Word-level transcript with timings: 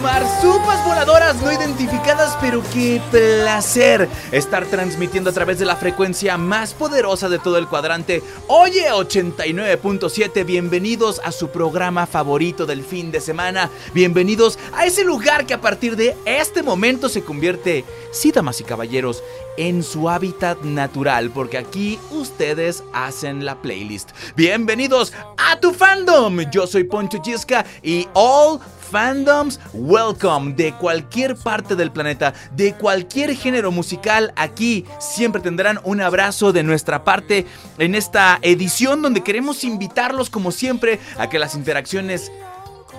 marsupas 0.00 0.84
voladoras 0.86 1.42
no 1.42 1.52
identificadas, 1.52 2.36
pero 2.40 2.62
qué 2.72 3.00
placer 3.10 4.08
estar 4.32 4.64
transmitiendo 4.66 5.30
a 5.30 5.32
través 5.32 5.58
de 5.58 5.66
la 5.66 5.76
frecuencia 5.76 6.38
más 6.38 6.72
poderosa 6.72 7.28
de 7.28 7.38
todo 7.38 7.58
el 7.58 7.68
cuadrante. 7.68 8.22
Oye 8.48 8.90
89.7, 8.90 10.44
bienvenidos 10.46 11.20
a 11.22 11.32
su 11.32 11.50
programa 11.50 12.06
favorito 12.06 12.66
del 12.66 12.82
fin 12.82 13.10
de 13.10 13.20
semana. 13.20 13.70
Bienvenidos 13.92 14.58
a 14.72 14.86
ese 14.86 15.04
lugar 15.04 15.44
que 15.44 15.54
a 15.54 15.60
partir 15.60 15.96
de 15.96 16.16
este 16.24 16.62
momento 16.62 17.08
se 17.08 17.22
convierte, 17.22 17.84
sí, 18.10 18.32
damas 18.32 18.60
y 18.60 18.64
caballeros, 18.64 19.22
en 19.56 19.82
su 19.82 20.08
hábitat 20.08 20.62
natural, 20.62 21.30
porque 21.30 21.58
aquí 21.58 21.98
ustedes 22.10 22.82
hacen 22.94 23.44
la 23.44 23.60
playlist. 23.60 24.10
Bienvenidos 24.34 25.12
a 25.36 25.60
tu 25.60 25.72
fandom. 25.72 26.40
Yo 26.50 26.66
soy 26.66 26.84
Poncho 26.84 27.18
Chisca 27.18 27.66
y 27.82 28.08
all 28.14 28.60
fandoms, 28.90 29.60
welcome 29.72 30.54
de 30.54 30.72
cualquier 30.74 31.36
parte 31.36 31.76
del 31.76 31.92
planeta, 31.92 32.34
de 32.52 32.74
cualquier 32.74 33.34
género 33.36 33.70
musical, 33.70 34.32
aquí 34.36 34.84
siempre 34.98 35.40
tendrán 35.40 35.80
un 35.84 36.00
abrazo 36.00 36.52
de 36.52 36.62
nuestra 36.62 37.04
parte 37.04 37.46
en 37.78 37.94
esta 37.94 38.38
edición 38.42 39.02
donde 39.02 39.22
queremos 39.22 39.64
invitarlos 39.64 40.30
como 40.30 40.50
siempre 40.50 40.98
a 41.18 41.28
que 41.28 41.38
las 41.38 41.54
interacciones 41.54 42.32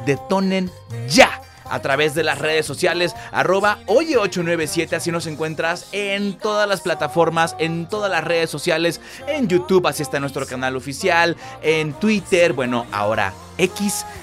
detonen 0.06 0.72
ya 1.08 1.42
a 1.72 1.81
través 1.81 2.14
de 2.16 2.23
las 2.23 2.38
redes 2.38 2.66
sociales, 2.66 3.16
arroba 3.31 3.80
oye897, 3.88 4.94
así 4.94 5.09
nos 5.09 5.25
encuentras 5.25 5.88
en 5.94 6.38
todas 6.38 6.67
las 6.67 6.81
plataformas, 6.81 7.56
en 7.59 7.88
todas 7.88 8.12
las 8.12 8.25
redes 8.25 8.50
sociales, 8.50 9.00
en 9.28 9.47
YouTube, 9.47 9.88
así 9.88 10.03
está 10.03 10.19
nuestro 10.19 10.45
canal 10.45 10.75
oficial, 10.75 11.38
en 11.62 11.94
Twitter, 11.94 12.52
bueno, 12.52 12.86
ahora 12.92 13.34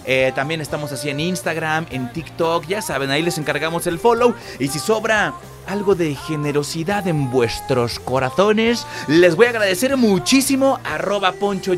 Eh, 0.04 0.32
también 0.34 0.60
estamos 0.60 0.90
así 0.92 1.10
en 1.10 1.20
Instagram, 1.20 1.86
en 1.90 2.12
TikTok. 2.12 2.66
Ya 2.66 2.82
saben, 2.82 3.10
ahí 3.10 3.22
les 3.22 3.38
encargamos 3.38 3.86
el 3.86 3.98
follow. 3.98 4.34
Y 4.58 4.68
si 4.68 4.78
sobra 4.78 5.34
algo 5.66 5.94
de 5.94 6.14
generosidad 6.14 7.06
en 7.06 7.30
vuestros 7.30 7.98
corazones, 7.98 8.86
les 9.06 9.36
voy 9.36 9.46
a 9.46 9.50
agradecer 9.50 9.96
muchísimo. 9.96 10.80
Arroba 10.84 11.32
Poncho. 11.32 11.74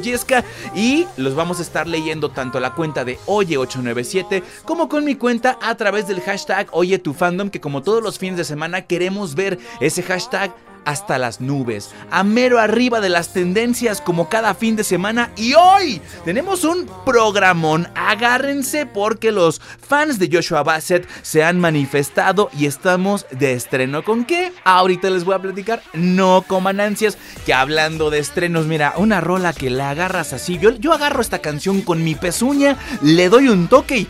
Y 0.74 1.06
los 1.16 1.34
vamos 1.34 1.58
a 1.58 1.62
estar 1.62 1.86
leyendo 1.86 2.30
tanto 2.30 2.60
la 2.60 2.74
cuenta 2.74 3.04
de 3.04 3.18
Oye897 3.26 4.42
como 4.64 4.88
con 4.88 5.04
mi 5.04 5.16
cuenta 5.16 5.58
a 5.60 5.74
través 5.74 6.06
del 6.06 6.20
hashtag 6.20 6.68
Oye 6.72 6.98
tu 6.98 7.12
fandom. 7.12 7.50
Que 7.50 7.60
como 7.60 7.82
todos 7.82 8.02
los 8.02 8.18
fines 8.18 8.38
de 8.38 8.44
semana 8.44 8.82
queremos 8.82 9.34
ver 9.34 9.58
ese 9.80 10.02
hashtag 10.02 10.54
hasta 10.84 11.18
las 11.18 11.40
nubes, 11.40 11.90
a 12.10 12.24
mero 12.24 12.58
arriba 12.58 13.00
de 13.00 13.08
las 13.08 13.32
tendencias 13.32 14.00
como 14.00 14.28
cada 14.28 14.54
fin 14.54 14.76
de 14.76 14.84
semana. 14.84 15.30
Y 15.36 15.54
hoy 15.54 16.00
tenemos 16.24 16.64
un 16.64 16.88
programón. 17.04 17.88
Agárrense 17.94 18.86
porque 18.86 19.32
los 19.32 19.60
fans 19.60 20.18
de 20.18 20.30
Joshua 20.32 20.62
Bassett 20.62 21.08
se 21.22 21.44
han 21.44 21.60
manifestado 21.60 22.50
y 22.58 22.66
estamos 22.66 23.26
de 23.30 23.52
estreno. 23.52 24.04
¿Con 24.04 24.24
qué? 24.24 24.52
Ahorita 24.64 25.10
les 25.10 25.24
voy 25.24 25.34
a 25.34 25.42
platicar. 25.42 25.82
No 25.92 26.44
coman 26.46 26.80
ansias. 26.80 27.18
Que 27.44 27.54
hablando 27.54 28.10
de 28.10 28.18
estrenos, 28.18 28.66
mira, 28.66 28.94
una 28.96 29.20
rola 29.20 29.52
que 29.52 29.70
la 29.70 29.90
agarras 29.90 30.32
así. 30.32 30.58
Yo, 30.58 30.70
yo 30.70 30.92
agarro 30.92 31.20
esta 31.20 31.40
canción 31.40 31.82
con 31.82 32.02
mi 32.04 32.14
pezuña, 32.14 32.76
le 33.02 33.28
doy 33.28 33.48
un 33.48 33.68
toque 33.68 33.98
y. 33.98 34.08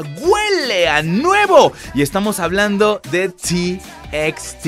¡Huele 0.00 0.88
a 0.88 1.02
nuevo! 1.02 1.72
Y 1.94 2.02
estamos 2.02 2.40
hablando 2.40 3.00
de 3.10 3.28
TXT. 3.28 4.66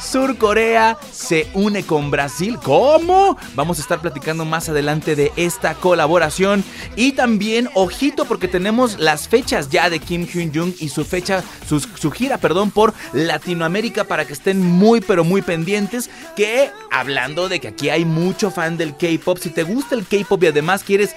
Sur 0.00 0.38
Corea 0.38 0.96
se 1.12 1.48
une 1.54 1.82
con 1.82 2.10
Brasil. 2.10 2.58
¿Cómo? 2.62 3.36
Vamos 3.54 3.78
a 3.78 3.82
estar 3.82 4.00
platicando 4.00 4.44
más 4.44 4.68
adelante 4.68 5.16
de 5.16 5.32
esta 5.36 5.74
colaboración. 5.74 6.64
Y 6.96 7.12
también, 7.12 7.68
ojito, 7.74 8.24
porque 8.24 8.48
tenemos 8.48 8.98
las 8.98 9.28
fechas 9.28 9.68
ya 9.70 9.90
de 9.90 9.98
Kim 9.98 10.26
Hyun 10.26 10.52
Jung 10.54 10.72
y 10.78 10.88
su 10.88 11.04
fecha, 11.04 11.42
su, 11.68 11.80
su 11.80 12.10
gira, 12.10 12.38
perdón, 12.38 12.70
por 12.70 12.94
Latinoamérica 13.12 14.04
para 14.04 14.24
que 14.24 14.32
estén 14.32 14.60
muy, 14.60 15.00
pero 15.00 15.24
muy 15.24 15.42
pendientes. 15.42 16.08
Que 16.36 16.70
hablando 16.90 17.48
de 17.48 17.60
que 17.60 17.68
aquí 17.68 17.90
hay 17.90 18.04
mucho 18.04 18.50
fan 18.50 18.76
del 18.76 18.96
K-pop, 18.96 19.38
si 19.38 19.50
te 19.50 19.64
gusta 19.64 19.94
el 19.94 20.06
K-pop 20.06 20.42
y 20.44 20.46
además 20.46 20.84
quieres 20.84 21.14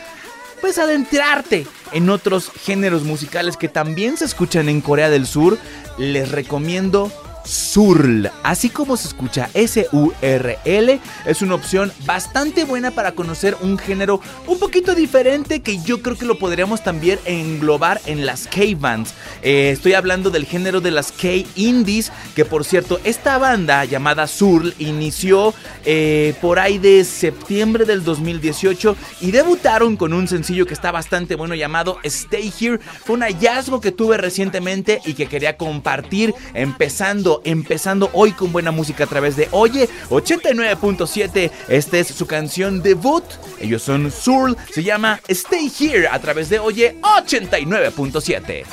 pues 0.61 0.77
adentrarte 0.77 1.66
en 1.91 2.09
otros 2.09 2.51
géneros 2.51 3.03
musicales 3.03 3.57
que 3.57 3.67
también 3.67 4.17
se 4.17 4.25
escuchan 4.25 4.69
en 4.69 4.79
Corea 4.81 5.09
del 5.09 5.25
Sur, 5.25 5.57
les 5.97 6.31
recomiendo 6.31 7.11
Surl, 7.46 8.29
así 8.44 8.69
como 8.69 8.97
se 8.97 9.07
escucha 9.07 9.50
S-U-R-L, 9.53 11.00
es 11.25 11.41
una 11.41 11.56
opción 11.56 11.91
bastante 12.06 12.66
buena 12.66 12.91
para 12.91 13.13
conocer 13.13 13.57
un 13.62 13.78
género 13.78 14.22
un 14.47 14.59
poquito 14.59 14.96
diferente 14.96 15.62
que 15.62 15.79
yo 15.81 16.02
creo 16.02 16.18
que 16.18 16.25
lo 16.25 16.38
podríamos 16.38 16.84
también 16.84 17.19
englobar 17.25 18.02
en 18.06 18.25
las 18.25 18.47
K-Bands. 18.47 19.13
Eh, 19.41 19.72
estoy 19.72 19.94
hablando 19.94 20.29
del 20.29 20.46
género 20.46 20.81
de 20.81 20.91
las 20.91 21.12
K-Indies, 21.12 22.12
que 22.35 22.46
por 22.46 22.66
cierto, 22.66 23.00
esta 23.03 23.38
banda 23.38 23.85
llamada 23.85 24.28
Surl 24.28 24.73
inició 24.79 25.53
eh, 25.85 26.35
por 26.41 26.59
ahí 26.59 26.78
de 26.78 27.03
septiembre 27.03 27.85
del 27.85 28.03
2018 28.03 28.96
y 29.22 29.31
debutaron 29.31 29.97
con 29.97 30.13
un 30.13 30.28
sencillo 30.28 30.66
que 30.66 30.73
está 30.73 30.91
bastante 30.91 31.35
bueno 31.35 31.56
llamado 31.56 31.97
Stay 32.03 32.53
Here. 32.59 32.79
Fue 32.79 33.16
un 33.16 33.22
hallazgo 33.22 33.81
que 33.81 33.91
tuve 33.91 34.18
recientemente 34.18 35.02
y 35.06 35.13
que 35.13 35.28
quería 35.28 35.58
compartir 35.58 36.34
empezando 36.53 37.31
empezando, 37.46 38.09
hoy 38.12 38.34
con 38.34 38.52
buena 38.52 38.72
música 38.72 39.06
a 39.06 39.08
través 39.08 39.38
de 39.38 39.47
Oye 39.52 39.88
89.7. 40.09 41.52
Esta 41.69 41.97
es 41.97 42.08
su 42.08 42.28
canción 42.28 42.81
debut. 42.81 43.24
Ellos 43.59 43.81
son 43.81 44.12
Surl, 44.12 44.58
se 44.74 44.84
llama 44.84 45.22
Stay 45.30 45.72
Here 45.80 46.08
a 46.09 46.20
través 46.20 46.50
de 46.50 46.59
Oye 46.59 46.97
89.7. 47.02 48.66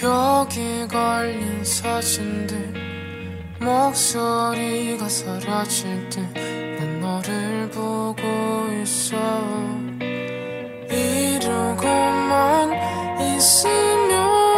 벽에 0.00 0.86
걸린 0.86 1.64
사진들 1.64 2.72
목소리가 3.60 5.08
사라질 5.08 6.08
때난 6.08 7.00
너를 7.00 7.68
보고 7.70 8.22
있어. 8.80 9.16
이러고만 10.88 12.70
있으면 13.34 14.57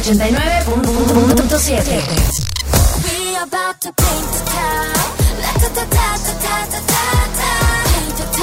89.7. 0.00 1.76
We 3.04 3.36
about 3.36 3.80
to 3.82 3.92
paint 3.92 4.32
the 4.32 4.40
town. 4.48 4.94
Paint 7.92 8.16
the 8.16 8.40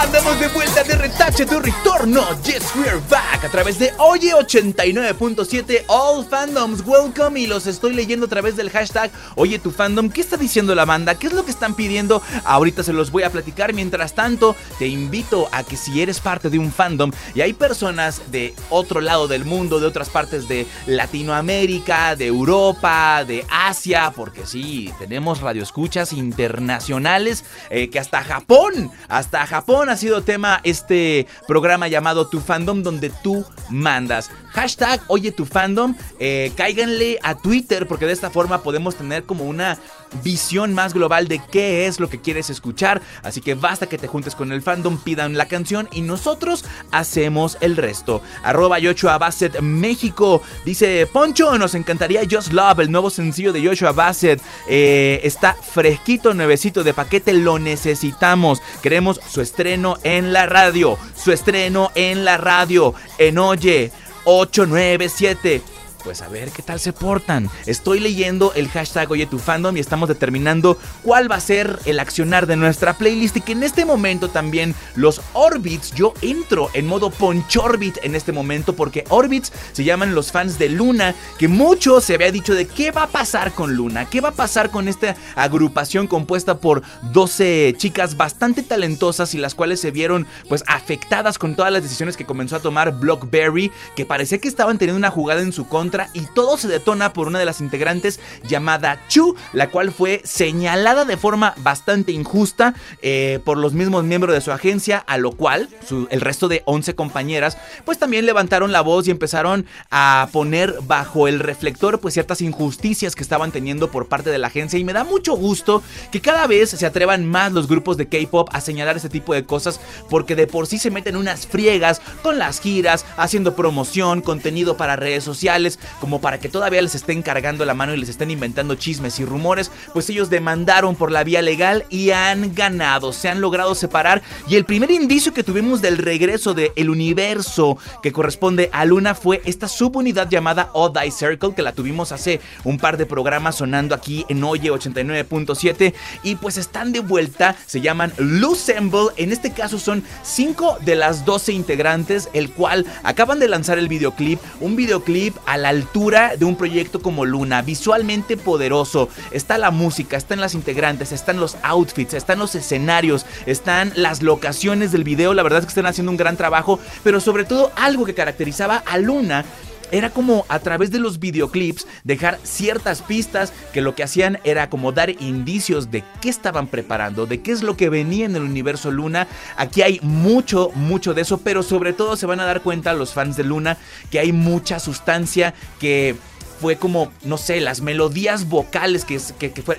Andamos 0.00 0.38
de 0.38 0.46
vuelta 0.48 0.67
de 0.88 0.96
retache, 0.96 1.44
de 1.44 1.60
retorno. 1.60 2.24
Yes, 2.42 2.72
we're 2.74 2.98
back. 3.10 3.44
A 3.44 3.50
través 3.50 3.78
de 3.78 3.92
Oye 3.98 4.32
89.7 4.32 5.84
All 5.86 6.24
Fandoms. 6.24 6.82
Welcome. 6.86 7.38
Y 7.38 7.46
los 7.46 7.66
estoy 7.66 7.92
leyendo 7.92 8.24
a 8.24 8.28
través 8.28 8.56
del 8.56 8.70
hashtag 8.70 9.10
Oye 9.36 9.58
tu 9.58 9.70
fandom. 9.70 10.08
¿Qué 10.08 10.22
está 10.22 10.38
diciendo 10.38 10.74
la 10.74 10.86
banda? 10.86 11.16
¿Qué 11.16 11.26
es 11.26 11.34
lo 11.34 11.44
que 11.44 11.50
están 11.50 11.74
pidiendo? 11.74 12.22
Ahorita 12.44 12.82
se 12.82 12.94
los 12.94 13.10
voy 13.10 13.24
a 13.24 13.30
platicar. 13.30 13.74
Mientras 13.74 14.14
tanto, 14.14 14.56
te 14.78 14.86
invito 14.86 15.50
a 15.52 15.62
que 15.62 15.76
si 15.76 16.00
eres 16.00 16.20
parte 16.20 16.48
de 16.48 16.58
un 16.58 16.72
fandom 16.72 17.10
y 17.34 17.42
hay 17.42 17.52
personas 17.52 18.22
de 18.30 18.54
otro 18.70 19.02
lado 19.02 19.28
del 19.28 19.44
mundo, 19.44 19.80
de 19.80 19.86
otras 19.86 20.08
partes 20.08 20.48
de 20.48 20.66
Latinoamérica, 20.86 22.16
de 22.16 22.26
Europa, 22.26 23.24
de 23.26 23.44
Asia, 23.50 24.10
porque 24.16 24.46
sí, 24.46 24.90
tenemos 24.98 25.42
radioescuchas 25.42 26.14
internacionales 26.14 27.44
eh, 27.68 27.90
que 27.90 27.98
hasta 27.98 28.24
Japón, 28.24 28.90
hasta 29.08 29.46
Japón 29.46 29.90
ha 29.90 29.96
sido 29.98 30.22
tema 30.22 30.60
este 30.78 31.26
programa 31.46 31.88
llamado 31.88 32.28
Tu 32.28 32.40
Fandom 32.40 32.82
donde 32.82 33.10
tú 33.10 33.44
mandas. 33.70 34.30
Hashtag 34.50 35.00
Oye 35.08 35.32
Tu 35.32 35.44
Fandom, 35.44 35.94
eh, 36.18 36.52
cáiganle 36.56 37.18
a 37.22 37.34
Twitter 37.36 37.86
porque 37.86 38.06
de 38.06 38.12
esta 38.12 38.30
forma 38.30 38.62
podemos 38.62 38.94
tener 38.96 39.24
como 39.24 39.44
una 39.44 39.78
visión 40.22 40.74
más 40.74 40.94
global 40.94 41.28
de 41.28 41.40
qué 41.50 41.86
es 41.86 42.00
lo 42.00 42.08
que 42.08 42.20
quieres 42.20 42.50
escuchar. 42.50 43.02
Así 43.22 43.40
que 43.40 43.54
basta 43.54 43.86
que 43.86 43.98
te 43.98 44.06
juntes 44.06 44.34
con 44.34 44.52
el 44.52 44.62
fandom, 44.62 44.98
pidan 44.98 45.36
la 45.36 45.46
canción 45.46 45.88
y 45.92 46.00
nosotros 46.00 46.64
hacemos 46.90 47.58
el 47.60 47.76
resto. 47.76 48.22
Arroba 48.42 48.78
Yoshua 48.78 49.18
Bassett 49.18 49.60
México. 49.60 50.42
Dice 50.64 51.06
Poncho, 51.06 51.58
nos 51.58 51.74
encantaría 51.74 52.22
Just 52.30 52.52
Love, 52.52 52.80
el 52.80 52.90
nuevo 52.90 53.10
sencillo 53.10 53.52
de 53.52 53.66
Joshua 53.66 53.92
Bassett. 53.92 54.40
Eh, 54.68 55.20
está 55.22 55.54
fresquito, 55.54 56.34
nuevecito 56.34 56.84
de 56.84 56.94
paquete, 56.94 57.32
lo 57.32 57.58
necesitamos. 57.58 58.60
Queremos 58.82 59.20
su 59.28 59.40
estreno 59.40 59.98
en 60.02 60.32
la 60.32 60.46
radio. 60.46 60.98
Su 61.16 61.32
estreno 61.32 61.90
en 61.94 62.24
la 62.24 62.36
radio. 62.36 62.94
En 63.18 63.38
Oye 63.38 63.92
897 64.24 65.77
pues 66.04 66.22
a 66.22 66.28
ver 66.28 66.50
qué 66.50 66.62
tal 66.62 66.80
se 66.80 66.92
portan. 66.92 67.50
Estoy 67.66 68.00
leyendo 68.00 68.52
el 68.54 68.68
hashtag 68.68 69.10
Oye 69.10 69.28
y 69.74 69.78
estamos 69.80 70.08
determinando 70.08 70.78
cuál 71.02 71.30
va 71.30 71.36
a 71.36 71.40
ser 71.40 71.78
el 71.84 72.00
accionar 72.00 72.46
de 72.46 72.56
nuestra 72.56 72.94
playlist 72.94 73.36
y 73.36 73.40
que 73.40 73.52
en 73.52 73.62
este 73.62 73.84
momento 73.84 74.28
también 74.28 74.74
los 74.94 75.20
Orbits, 75.32 75.92
yo 75.92 76.14
entro 76.22 76.70
en 76.74 76.86
modo 76.86 77.10
Ponchorbit 77.10 77.98
en 78.02 78.14
este 78.14 78.32
momento 78.32 78.74
porque 78.74 79.04
Orbits 79.08 79.52
se 79.72 79.84
llaman 79.84 80.14
los 80.14 80.32
fans 80.32 80.58
de 80.58 80.68
Luna, 80.68 81.14
que 81.38 81.48
mucho 81.48 82.00
se 82.00 82.14
había 82.14 82.32
dicho 82.32 82.54
de 82.54 82.66
qué 82.66 82.90
va 82.90 83.04
a 83.04 83.08
pasar 83.08 83.52
con 83.52 83.74
Luna, 83.74 84.08
qué 84.08 84.20
va 84.20 84.30
a 84.30 84.32
pasar 84.32 84.70
con 84.70 84.88
esta 84.88 85.16
agrupación 85.34 86.06
compuesta 86.06 86.58
por 86.58 86.82
12 87.12 87.74
chicas 87.76 88.16
bastante 88.16 88.62
talentosas 88.62 89.34
y 89.34 89.38
las 89.38 89.54
cuales 89.54 89.80
se 89.80 89.90
vieron 89.90 90.26
pues 90.48 90.64
afectadas 90.66 91.38
con 91.38 91.54
todas 91.54 91.72
las 91.72 91.82
decisiones 91.82 92.16
que 92.16 92.26
comenzó 92.26 92.56
a 92.56 92.60
tomar 92.60 92.98
Blockberry, 92.98 93.70
que 93.96 94.06
parecía 94.06 94.38
que 94.38 94.48
estaban 94.48 94.78
teniendo 94.78 94.98
una 94.98 95.10
jugada 95.10 95.42
en 95.42 95.52
su 95.52 95.66
contra 95.68 95.87
y 96.12 96.26
todo 96.34 96.58
se 96.58 96.68
detona 96.68 97.12
por 97.12 97.28
una 97.28 97.38
de 97.38 97.44
las 97.44 97.60
integrantes 97.60 98.20
llamada 98.46 99.00
Chu, 99.08 99.34
la 99.52 99.70
cual 99.70 99.90
fue 99.90 100.20
señalada 100.24 101.04
de 101.04 101.16
forma 101.16 101.54
bastante 101.58 102.12
injusta 102.12 102.74
eh, 103.00 103.40
por 103.44 103.56
los 103.56 103.72
mismos 103.72 104.04
miembros 104.04 104.34
de 104.34 104.40
su 104.40 104.52
agencia, 104.52 104.98
a 104.98 105.16
lo 105.16 105.32
cual 105.32 105.68
el 106.10 106.20
resto 106.20 106.48
de 106.48 106.62
11 106.66 106.94
compañeras 106.94 107.56
pues 107.84 107.98
también 107.98 108.26
levantaron 108.26 108.70
la 108.70 108.82
voz 108.82 109.08
y 109.08 109.10
empezaron 109.10 109.66
a 109.90 110.28
poner 110.32 110.74
bajo 110.82 111.26
el 111.26 111.40
reflector 111.40 112.00
pues 112.00 112.14
ciertas 112.14 112.42
injusticias 112.42 113.14
que 113.14 113.22
estaban 113.22 113.50
teniendo 113.50 113.90
por 113.90 114.08
parte 114.08 114.30
de 114.30 114.38
la 114.38 114.48
agencia. 114.48 114.78
Y 114.78 114.84
me 114.84 114.92
da 114.92 115.04
mucho 115.04 115.34
gusto 115.34 115.82
que 116.12 116.20
cada 116.20 116.46
vez 116.46 116.70
se 116.70 116.86
atrevan 116.86 117.24
más 117.24 117.52
los 117.52 117.66
grupos 117.66 117.96
de 117.96 118.08
K-pop 118.08 118.48
a 118.52 118.60
señalar 118.60 118.96
este 118.96 119.08
tipo 119.08 119.32
de 119.32 119.44
cosas 119.44 119.80
porque 120.10 120.36
de 120.36 120.46
por 120.46 120.66
sí 120.66 120.78
se 120.78 120.90
meten 120.90 121.16
unas 121.16 121.46
friegas 121.46 122.00
con 122.22 122.38
las 122.38 122.60
giras, 122.60 123.04
haciendo 123.16 123.54
promoción, 123.54 124.20
contenido 124.20 124.76
para 124.76 124.96
redes 124.96 125.24
sociales, 125.24 125.77
como 126.00 126.20
para 126.20 126.38
que 126.38 126.48
todavía 126.48 126.82
les 126.82 126.94
estén 126.94 127.22
cargando 127.22 127.64
la 127.64 127.74
mano 127.74 127.94
y 127.94 127.98
les 127.98 128.08
estén 128.08 128.30
inventando 128.30 128.74
chismes 128.74 129.18
y 129.20 129.24
rumores, 129.24 129.70
pues 129.92 130.08
ellos 130.10 130.30
demandaron 130.30 130.96
por 130.96 131.10
la 131.10 131.24
vía 131.24 131.42
legal 131.42 131.84
y 131.90 132.10
han 132.10 132.54
ganado, 132.54 133.12
se 133.12 133.28
han 133.28 133.40
logrado 133.40 133.74
separar. 133.74 134.22
Y 134.48 134.56
el 134.56 134.64
primer 134.64 134.90
indicio 134.90 135.32
que 135.32 135.44
tuvimos 135.44 135.82
del 135.82 135.98
regreso 135.98 136.54
del 136.54 136.72
el 136.76 136.90
universo 136.90 137.78
que 138.02 138.12
corresponde 138.12 138.70
a 138.72 138.84
Luna 138.84 139.14
fue 139.14 139.42
esta 139.44 139.68
subunidad 139.68 140.28
llamada 140.28 140.70
Odd 140.72 140.98
Circle 141.10 141.54
que 141.54 141.62
la 141.62 141.72
tuvimos 141.72 142.12
hace 142.12 142.40
un 142.64 142.78
par 142.78 142.96
de 142.96 143.06
programas 143.06 143.56
sonando 143.56 143.94
aquí 143.94 144.24
en 144.28 144.42
Oye 144.44 144.70
89.7 144.70 145.94
y 146.22 146.36
pues 146.36 146.56
están 146.56 146.92
de 146.92 147.00
vuelta, 147.00 147.56
se 147.66 147.80
llaman 147.80 148.12
Lusemble, 148.18 149.08
en 149.16 149.32
este 149.32 149.52
caso 149.52 149.78
son 149.78 150.02
5 150.22 150.78
de 150.80 150.96
las 150.96 151.24
12 151.24 151.52
integrantes, 151.52 152.28
el 152.32 152.50
cual 152.50 152.86
acaban 153.02 153.38
de 153.38 153.48
lanzar 153.48 153.78
el 153.78 153.88
videoclip, 153.88 154.40
un 154.60 154.76
videoclip 154.76 155.36
a 155.46 155.56
la 155.56 155.67
altura 155.68 156.36
de 156.36 156.44
un 156.44 156.56
proyecto 156.56 157.00
como 157.00 157.24
Luna, 157.24 157.62
visualmente 157.62 158.36
poderoso. 158.36 159.08
Está 159.30 159.58
la 159.58 159.70
música, 159.70 160.16
están 160.16 160.40
las 160.40 160.54
integrantes, 160.54 161.12
están 161.12 161.38
los 161.38 161.56
outfits, 161.62 162.14
están 162.14 162.38
los 162.38 162.54
escenarios, 162.54 163.26
están 163.46 163.92
las 163.94 164.22
locaciones 164.22 164.92
del 164.92 165.04
video. 165.04 165.34
La 165.34 165.42
verdad 165.42 165.60
es 165.60 165.66
que 165.66 165.70
están 165.70 165.86
haciendo 165.86 166.10
un 166.10 166.16
gran 166.16 166.36
trabajo, 166.36 166.78
pero 167.04 167.20
sobre 167.20 167.44
todo 167.44 167.72
algo 167.76 168.04
que 168.04 168.14
caracterizaba 168.14 168.82
a 168.86 168.98
Luna 168.98 169.44
era 169.92 170.10
como 170.10 170.44
a 170.48 170.58
través 170.58 170.90
de 170.90 170.98
los 170.98 171.18
videoclips 171.18 171.86
dejar 172.04 172.38
ciertas 172.42 173.02
pistas 173.02 173.52
que 173.72 173.80
lo 173.80 173.94
que 173.94 174.02
hacían 174.02 174.38
era 174.44 174.70
como 174.70 174.92
dar 174.92 175.10
indicios 175.10 175.90
de 175.90 176.04
qué 176.20 176.28
estaban 176.28 176.66
preparando, 176.66 177.26
de 177.26 177.40
qué 177.40 177.52
es 177.52 177.62
lo 177.62 177.76
que 177.76 177.88
venía 177.88 178.26
en 178.26 178.36
el 178.36 178.42
universo 178.42 178.90
Luna. 178.90 179.28
Aquí 179.56 179.82
hay 179.82 180.00
mucho, 180.02 180.70
mucho 180.74 181.14
de 181.14 181.22
eso, 181.22 181.38
pero 181.38 181.62
sobre 181.62 181.92
todo 181.92 182.16
se 182.16 182.26
van 182.26 182.40
a 182.40 182.44
dar 182.44 182.62
cuenta 182.62 182.92
los 182.92 183.12
fans 183.12 183.36
de 183.36 183.44
Luna 183.44 183.76
que 184.10 184.18
hay 184.18 184.32
mucha 184.32 184.78
sustancia 184.80 185.54
que 185.80 186.16
fue 186.60 186.76
como, 186.76 187.12
no 187.22 187.38
sé, 187.38 187.60
las 187.60 187.80
melodías 187.80 188.48
vocales 188.48 189.04
que, 189.04 189.20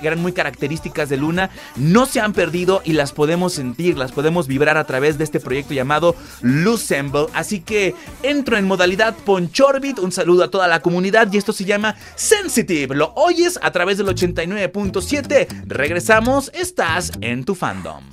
eran 0.02 0.22
muy 0.22 0.34
características 0.34 1.10
de 1.10 1.18
Luna, 1.18 1.50
no 1.76 2.06
se 2.06 2.20
han 2.20 2.34
perdido 2.34 2.82
y 2.84 2.94
las 2.94 3.12
podemos 3.12 3.54
sentir, 3.54 3.98
las 3.98 4.12
podemos 4.12 4.48
vibrar 4.48 4.78
a 4.78 4.86
través 4.86 5.18
de 5.18 5.24
este 5.24 5.40
proyecto 5.40 5.74
llamado 5.74 6.16
Lusemble. 6.42 7.28
Así 7.34 7.60
que 7.60 7.96
entro 8.24 8.58
en 8.58 8.66
modalidad 8.66 9.16
Ponchorbit, 9.26 10.00
un 10.00 10.12
saludo 10.12 10.44
a 10.44 10.52
toda 10.52 10.68
la 10.68 10.82
comunidad 10.82 11.32
y 11.32 11.38
esto 11.38 11.54
se 11.54 11.66
llama 11.66 11.96
Sensitive. 12.16 12.96
Lo 12.96 13.14
oyes 13.16 13.60
a 13.62 13.72
través 13.72 13.98
del 13.98 14.08
89.7. 14.08 15.66
Regresamos, 15.66 16.52
estás 16.54 17.12
en 17.22 17.44
tu 17.44 17.56
fandom. 17.56 18.04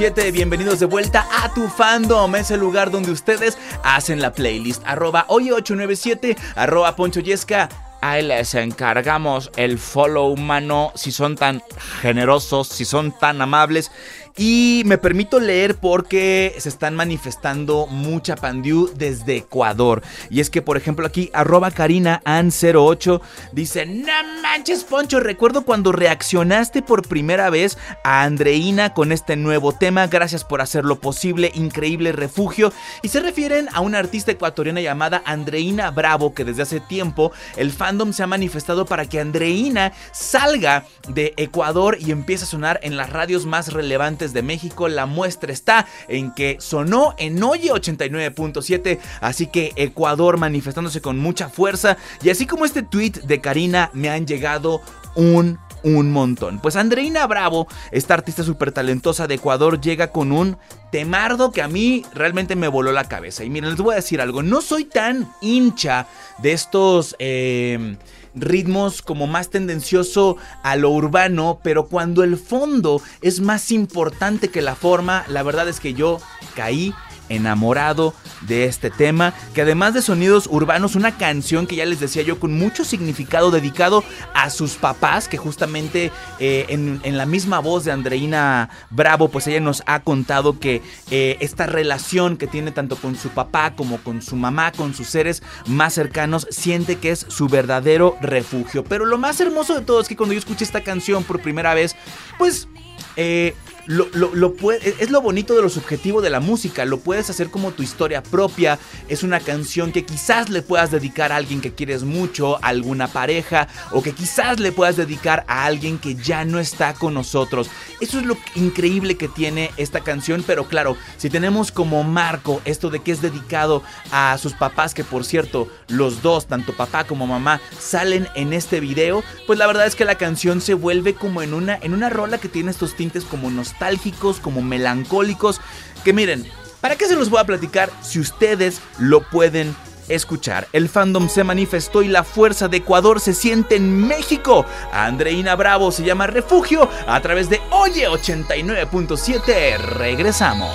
89.7. 0.00 0.32
Bienvenidos 0.32 0.80
de 0.80 0.86
vuelta 0.86 1.26
a 1.42 1.52
tu 1.52 1.68
fandom, 1.68 2.34
ese 2.34 2.56
lugar 2.56 2.90
donde 2.90 3.10
ustedes 3.10 3.58
hacen 3.84 4.22
la 4.22 4.32
playlist. 4.32 4.82
Arroba 4.86 5.26
Oye 5.28 5.52
897, 5.52 6.38
arroba 6.56 6.96
Poncho 6.96 7.20
Yesca. 7.20 7.68
Ahí 8.00 8.22
les 8.22 8.54
encargamos 8.54 9.50
el 9.56 9.78
follow 9.78 10.28
humano 10.28 10.90
si 10.94 11.12
son 11.12 11.36
tan 11.36 11.62
generosos, 12.00 12.68
si 12.68 12.86
son 12.86 13.12
tan 13.12 13.42
amables. 13.42 13.92
Y 14.36 14.82
me 14.86 14.98
permito 14.98 15.40
leer 15.40 15.76
porque 15.76 16.54
se 16.58 16.68
están 16.68 16.94
manifestando 16.94 17.86
mucha 17.86 18.36
pandiu 18.36 18.90
desde 18.94 19.38
Ecuador. 19.38 20.02
Y 20.30 20.40
es 20.40 20.50
que, 20.50 20.62
por 20.62 20.76
ejemplo, 20.76 21.06
aquí, 21.06 21.30
arroba 21.32 21.70
Karina 21.70 22.22
An08 22.24 23.20
dice: 23.52 23.86
No 23.86 24.12
manches, 24.42 24.84
Poncho, 24.84 25.20
recuerdo 25.20 25.62
cuando 25.62 25.92
reaccionaste 25.92 26.82
por 26.82 27.06
primera 27.06 27.50
vez 27.50 27.76
a 28.04 28.22
Andreina 28.22 28.94
con 28.94 29.12
este 29.12 29.36
nuevo 29.36 29.72
tema. 29.72 30.06
Gracias 30.06 30.44
por 30.44 30.60
hacerlo 30.60 31.00
posible. 31.00 31.52
Increíble 31.54 32.12
refugio. 32.12 32.72
Y 33.02 33.08
se 33.08 33.20
refieren 33.20 33.68
a 33.72 33.80
una 33.80 33.98
artista 33.98 34.32
ecuatoriana 34.32 34.80
llamada 34.80 35.22
Andreina 35.24 35.90
Bravo, 35.90 36.34
que 36.34 36.44
desde 36.44 36.62
hace 36.62 36.80
tiempo 36.80 37.32
el 37.56 37.72
fandom 37.72 38.12
se 38.12 38.22
ha 38.22 38.26
manifestado 38.26 38.86
para 38.86 39.06
que 39.06 39.20
Andreina 39.20 39.92
salga 40.12 40.84
de 41.08 41.34
Ecuador 41.36 41.98
y 42.00 42.10
empiece 42.10 42.44
a 42.44 42.48
sonar 42.48 42.80
en 42.82 42.96
las 42.96 43.10
radios 43.10 43.46
más 43.46 43.72
relevantes 43.72 44.29
de 44.32 44.42
México. 44.42 44.88
La 44.88 45.06
muestra 45.06 45.52
está 45.52 45.86
en 46.08 46.32
que 46.32 46.56
sonó 46.60 47.14
en 47.18 47.42
Oye 47.42 47.70
89.7, 47.70 48.98
así 49.20 49.46
que 49.46 49.72
Ecuador 49.76 50.38
manifestándose 50.38 51.00
con 51.00 51.18
mucha 51.18 51.48
fuerza. 51.48 51.96
Y 52.22 52.30
así 52.30 52.46
como 52.46 52.64
este 52.64 52.82
tweet 52.82 53.12
de 53.24 53.40
Karina, 53.40 53.90
me 53.92 54.10
han 54.10 54.26
llegado 54.26 54.80
un 55.14 55.58
un 55.82 56.10
montón. 56.10 56.58
Pues 56.58 56.76
Andreina 56.76 57.26
Bravo, 57.26 57.66
esta 57.90 58.14
artista 58.14 58.42
súper 58.42 58.72
talentosa 58.72 59.26
de 59.26 59.34
Ecuador, 59.34 59.80
llega 59.80 60.10
con 60.12 60.32
un 60.32 60.58
temardo 60.92 61.52
que 61.52 61.62
a 61.62 61.68
mí 61.68 62.04
realmente 62.12 62.56
me 62.56 62.68
voló 62.68 62.92
la 62.92 63.04
cabeza. 63.04 63.44
Y 63.44 63.50
miren, 63.50 63.70
les 63.70 63.80
voy 63.80 63.92
a 63.92 63.96
decir 63.96 64.20
algo, 64.20 64.42
no 64.42 64.60
soy 64.60 64.84
tan 64.84 65.32
hincha 65.40 66.06
de 66.38 66.52
estos... 66.52 67.16
Eh, 67.18 67.96
ritmos 68.34 69.02
como 69.02 69.26
más 69.26 69.50
tendencioso 69.50 70.36
a 70.62 70.76
lo 70.76 70.90
urbano, 70.90 71.60
pero 71.62 71.86
cuando 71.86 72.22
el 72.22 72.36
fondo 72.36 73.02
es 73.22 73.40
más 73.40 73.70
importante 73.70 74.48
que 74.48 74.62
la 74.62 74.74
forma, 74.74 75.24
la 75.28 75.42
verdad 75.42 75.68
es 75.68 75.80
que 75.80 75.94
yo 75.94 76.18
caí 76.54 76.94
enamorado 77.30 78.12
de 78.42 78.66
este 78.66 78.90
tema, 78.90 79.32
que 79.54 79.62
además 79.62 79.94
de 79.94 80.02
sonidos 80.02 80.46
urbanos, 80.50 80.96
una 80.96 81.16
canción 81.16 81.66
que 81.66 81.76
ya 81.76 81.86
les 81.86 82.00
decía 82.00 82.22
yo 82.22 82.38
con 82.38 82.52
mucho 82.52 82.84
significado 82.84 83.50
dedicado 83.50 84.04
a 84.34 84.50
sus 84.50 84.74
papás, 84.74 85.28
que 85.28 85.38
justamente 85.38 86.12
eh, 86.38 86.66
en, 86.68 87.00
la 87.16 87.26
misma 87.26 87.60
voz 87.60 87.84
de 87.84 87.92
Andreina 87.92 88.68
Bravo, 88.90 89.28
pues 89.28 89.46
ella 89.46 89.60
nos 89.60 89.82
ha 89.86 90.00
contado 90.00 90.58
que 90.58 90.82
eh, 91.10 91.36
esta 91.40 91.66
relación 91.66 92.36
que 92.36 92.46
tiene 92.46 92.72
tanto 92.72 92.96
con 92.96 93.16
su 93.16 93.30
papá 93.30 93.74
como 93.74 93.98
con 93.98 94.20
su 94.22 94.36
mamá, 94.36 94.72
con 94.72 94.94
sus 94.94 95.08
seres 95.08 95.42
más 95.66 95.94
cercanos, 95.94 96.46
siente 96.50 96.96
que 96.96 97.12
es 97.12 97.26
su 97.28 97.48
verdadero 97.48 98.16
refugio. 98.20 98.84
Pero 98.84 99.06
lo 99.06 99.18
más 99.18 99.40
hermoso 99.40 99.74
de 99.74 99.84
todo 99.84 100.00
es 100.00 100.08
que 100.08 100.16
cuando 100.16 100.32
yo 100.32 100.38
escuché 100.38 100.64
esta 100.64 100.82
canción 100.82 101.24
por 101.24 101.40
primera 101.40 101.74
vez, 101.74 101.96
pues... 102.38 102.68
Eh, 103.16 103.54
lo, 103.90 104.06
lo, 104.12 104.54
es 104.70 105.10
lo 105.10 105.20
bonito 105.20 105.56
de 105.56 105.62
lo 105.62 105.68
subjetivo 105.68 106.20
de 106.20 106.30
la 106.30 106.38
música, 106.38 106.84
lo 106.84 107.00
puedes 107.00 107.28
hacer 107.28 107.50
como 107.50 107.72
tu 107.72 107.82
historia 107.82 108.22
propia, 108.22 108.78
es 109.08 109.24
una 109.24 109.40
canción 109.40 109.90
que 109.90 110.04
quizás 110.04 110.48
le 110.48 110.62
puedas 110.62 110.92
dedicar 110.92 111.32
a 111.32 111.36
alguien 111.36 111.60
que 111.60 111.74
quieres 111.74 112.04
mucho, 112.04 112.56
a 112.64 112.68
alguna 112.68 113.08
pareja, 113.08 113.66
o 113.90 114.00
que 114.00 114.12
quizás 114.12 114.60
le 114.60 114.70
puedas 114.70 114.96
dedicar 114.96 115.44
a 115.48 115.64
alguien 115.64 115.98
que 115.98 116.14
ya 116.14 116.44
no 116.44 116.60
está 116.60 116.94
con 116.94 117.14
nosotros. 117.14 117.68
Eso 118.00 118.20
es 118.20 118.26
lo 118.26 118.36
increíble 118.54 119.16
que 119.16 119.26
tiene 119.26 119.72
esta 119.76 120.00
canción, 120.00 120.44
pero 120.46 120.68
claro, 120.68 120.96
si 121.16 121.28
tenemos 121.28 121.72
como 121.72 122.04
marco 122.04 122.62
esto 122.64 122.90
de 122.90 123.00
que 123.00 123.10
es 123.10 123.20
dedicado 123.20 123.82
a 124.12 124.38
sus 124.38 124.52
papás, 124.52 124.94
que 124.94 125.02
por 125.02 125.24
cierto, 125.24 125.66
los 125.88 126.22
dos, 126.22 126.46
tanto 126.46 126.76
papá 126.76 127.02
como 127.02 127.26
mamá, 127.26 127.60
salen 127.80 128.28
en 128.36 128.52
este 128.52 128.78
video, 128.78 129.24
pues 129.48 129.58
la 129.58 129.66
verdad 129.66 129.88
es 129.88 129.96
que 129.96 130.04
la 130.04 130.14
canción 130.14 130.60
se 130.60 130.74
vuelve 130.74 131.14
como 131.14 131.42
en 131.42 131.54
una, 131.54 131.76
en 131.76 131.92
una 131.92 132.08
rola 132.08 132.38
que 132.38 132.48
tiene 132.48 132.70
estos 132.70 132.94
tintes 132.94 133.24
como 133.24 133.50
nostálgicos 133.50 133.79
nostálgicos, 133.80 134.40
como 134.40 134.62
melancólicos, 134.62 135.60
que 136.04 136.12
miren, 136.12 136.46
¿para 136.80 136.96
qué 136.96 137.06
se 137.06 137.16
los 137.16 137.30
voy 137.30 137.40
a 137.40 137.44
platicar 137.44 137.90
si 138.02 138.20
ustedes 138.20 138.80
lo 138.98 139.22
pueden 139.22 139.74
escuchar. 140.08 140.66
El 140.72 140.88
fandom 140.88 141.28
se 141.28 141.44
manifestó 141.44 142.02
y 142.02 142.08
la 142.08 142.24
fuerza 142.24 142.66
de 142.66 142.78
Ecuador 142.78 143.20
se 143.20 143.32
siente 143.32 143.76
en 143.76 144.08
México. 144.08 144.66
Andreina 144.92 145.54
Bravo 145.54 145.92
se 145.92 146.02
llama 146.02 146.26
Refugio 146.26 146.90
a 147.06 147.20
través 147.20 147.48
de 147.48 147.60
Oye 147.70 148.08
89.7. 148.08 149.78
Regresamos. 149.78 150.74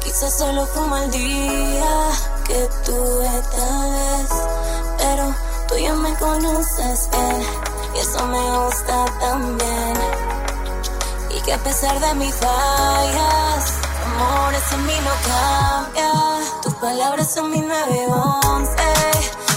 Quizás 0.00 0.38
solo 0.38 0.66
fue 0.66 0.82
un 0.84 0.88
mal 0.88 1.10
día 1.10 2.10
que 2.46 2.66
tuve 2.86 3.28
tal 3.54 3.92
vez. 3.92 4.30
Pero 4.96 5.53
Tú 5.68 5.76
ya 5.78 5.94
me 5.94 6.14
conoces 6.16 7.08
bien 7.10 7.42
y 7.94 7.98
eso 7.98 8.26
me 8.26 8.58
gusta 8.58 9.04
también. 9.20 9.94
Y 11.30 11.40
que 11.40 11.52
a 11.52 11.58
pesar 11.58 11.98
de 12.00 12.14
mis 12.14 12.34
fallas, 12.34 13.72
amor 14.06 14.54
en 14.72 14.86
mí 14.86 14.94
no 15.04 15.10
cambia. 15.28 16.12
Tus 16.62 16.74
palabras 16.74 17.32
son 17.32 17.50
mi 17.50 17.60
911 17.60 18.72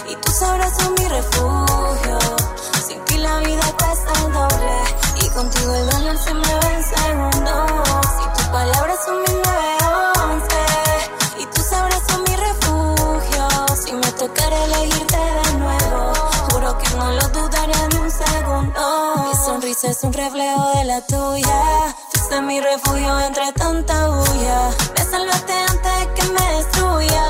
y 0.10 0.16
tus 0.16 0.42
obras 0.42 0.74
son 0.78 0.94
mi 0.94 1.08
refugio. 1.08 2.20
Sin 2.88 3.04
ti 3.06 3.18
la 3.18 3.40
vida 3.40 3.74
cuesta 3.78 4.12
el 4.26 4.34
doble 4.34 4.78
y 5.22 5.30
contigo 5.30 5.76
el 5.76 5.90
dolor 5.90 6.18
se 6.18 6.34
me 6.34 6.54
va 6.54 6.74
en 6.74 6.84
segundos. 6.84 8.08
Y 8.24 8.38
tus 8.38 8.48
palabras 8.48 8.98
son 9.06 9.22
mi 9.22 9.47
sonrisa 19.78 19.90
es 19.92 20.04
un 20.04 20.14
reflejo 20.14 20.72
de 20.78 20.84
la 20.86 21.02
tuya. 21.02 21.96
Fuiste 22.12 22.42
mi 22.42 22.60
refugio 22.60 23.20
entre 23.20 23.52
tanta 23.54 24.08
bulla. 24.10 24.70
Me 24.96 25.04
salvaste 25.04 25.54
antes 25.54 26.00
de 26.00 26.14
que 26.14 26.24
me 26.32 26.54
destruya. 26.58 27.24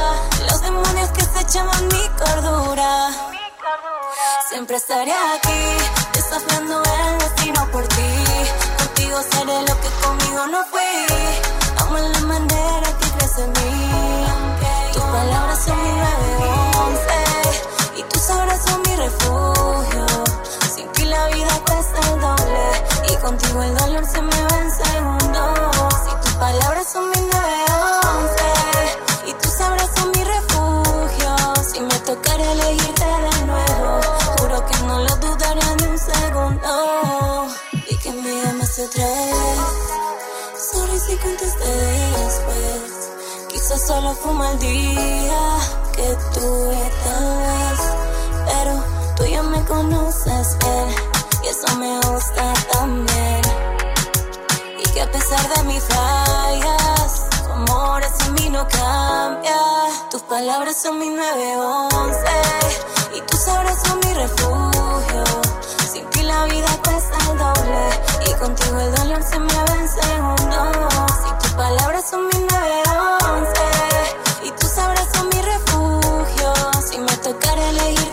Los 0.50 0.62
demonios 0.62 1.10
que 1.12 1.22
se 1.22 1.42
echaban 1.42 1.88
mi 1.88 2.10
cordura. 2.18 3.10
Siempre 4.50 4.78
estaré 4.78 5.12
aquí, 5.12 5.62
desafiando 6.14 6.82
el 6.84 7.18
destino 7.20 7.68
por 7.72 7.88
ti. 7.88 8.12
Contigo 8.78 9.18
seré 9.32 9.62
lo 9.62 9.82
que 9.82 9.90
conmigo 10.04 10.48
no 10.48 10.64
fui. 10.72 11.06
Amo 11.80 11.98
la 11.98 12.20
manera 12.22 12.97
contigo 23.28 23.62
el 23.62 23.76
dolor 23.76 24.06
se 24.06 24.22
me 24.22 24.42
va 24.48 24.58
en 24.64 24.72
segundos. 24.72 25.94
Y 26.12 26.22
tus 26.24 26.34
palabras 26.36 26.88
son 26.94 27.10
mi 27.10 27.20
911 27.20 28.44
y 29.28 29.34
tus 29.34 29.52
sabrás 29.52 29.90
son 29.98 30.12
mi 30.16 30.24
refugio. 30.24 31.30
Si 31.70 31.82
me 31.82 32.00
tocara 32.08 32.52
elegirte 32.54 33.06
de 33.26 33.46
nuevo, 33.46 34.02
juro 34.38 34.66
que 34.68 34.78
no 34.88 35.00
lo 35.00 35.16
dudaría 35.18 35.76
ni 35.80 35.86
un 35.88 36.00
segundo. 36.12 37.48
Y 37.92 37.96
que 37.98 38.12
me 38.14 38.32
llamas 38.44 38.80
otra 38.80 39.06
vez. 39.06 39.76
Sorry 40.72 41.00
si 41.06 41.16
contesté 41.18 41.74
después. 42.24 43.10
Quizás 43.50 43.88
solo 43.88 44.14
fue 44.14 44.32
un 44.32 44.38
mal 44.38 44.58
día 44.60 45.44
que 45.96 46.08
tuve 46.34 46.92
tal 47.04 47.28
vez. 47.44 47.80
Pero 48.48 48.74
tú 49.18 49.26
ya 49.26 49.44
me 49.44 49.62
conoces 49.66 50.58
bien 50.60 51.18
y 51.44 51.48
eso 51.48 51.76
me 51.76 52.00
gusta 52.08 52.57
pesar 55.30 55.58
de 55.58 55.64
mis 55.64 55.84
fallas, 55.84 57.26
tu 57.44 57.52
amor 57.52 58.02
en 58.04 58.34
mí 58.36 58.50
no 58.50 58.66
cambia. 58.68 59.60
Tus 60.10 60.22
palabras 60.22 60.82
son 60.82 61.00
mi 61.00 61.10
911 61.10 62.20
y 63.14 63.22
tus 63.22 63.48
obras 63.48 63.78
son 63.86 64.00
mi 64.06 64.14
refugio. 64.14 65.24
Sin 65.92 66.10
ti 66.12 66.24
la 66.24 66.46
vida 66.46 66.70
cuesta 66.84 67.18
el 67.30 67.38
doble 67.38 67.84
y 68.26 68.34
contigo 68.40 68.80
el 68.80 68.96
dolor 68.96 69.24
se 69.24 69.40
me 69.40 69.54
va 69.54 69.76
en 69.76 69.90
segundos. 69.90 71.14
Y 71.30 71.44
tus 71.44 71.52
palabras 71.54 72.10
son 72.10 72.28
mi 72.28 72.40
911 72.40 73.62
y 74.44 74.52
tus 74.52 74.70
sabrás 74.70 75.08
son 75.14 75.28
mi 75.30 75.42
refugio. 75.42 76.54
Si 76.90 77.00
me 77.00 77.18
tocara 77.18 77.70
elegirte 77.70 78.07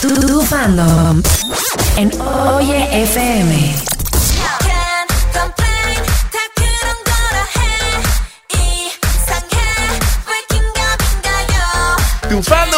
Tu, 0.00 0.08
fandom 0.44 1.22
en 1.98 2.56
Oye 2.58 2.88
FM. 2.92 3.95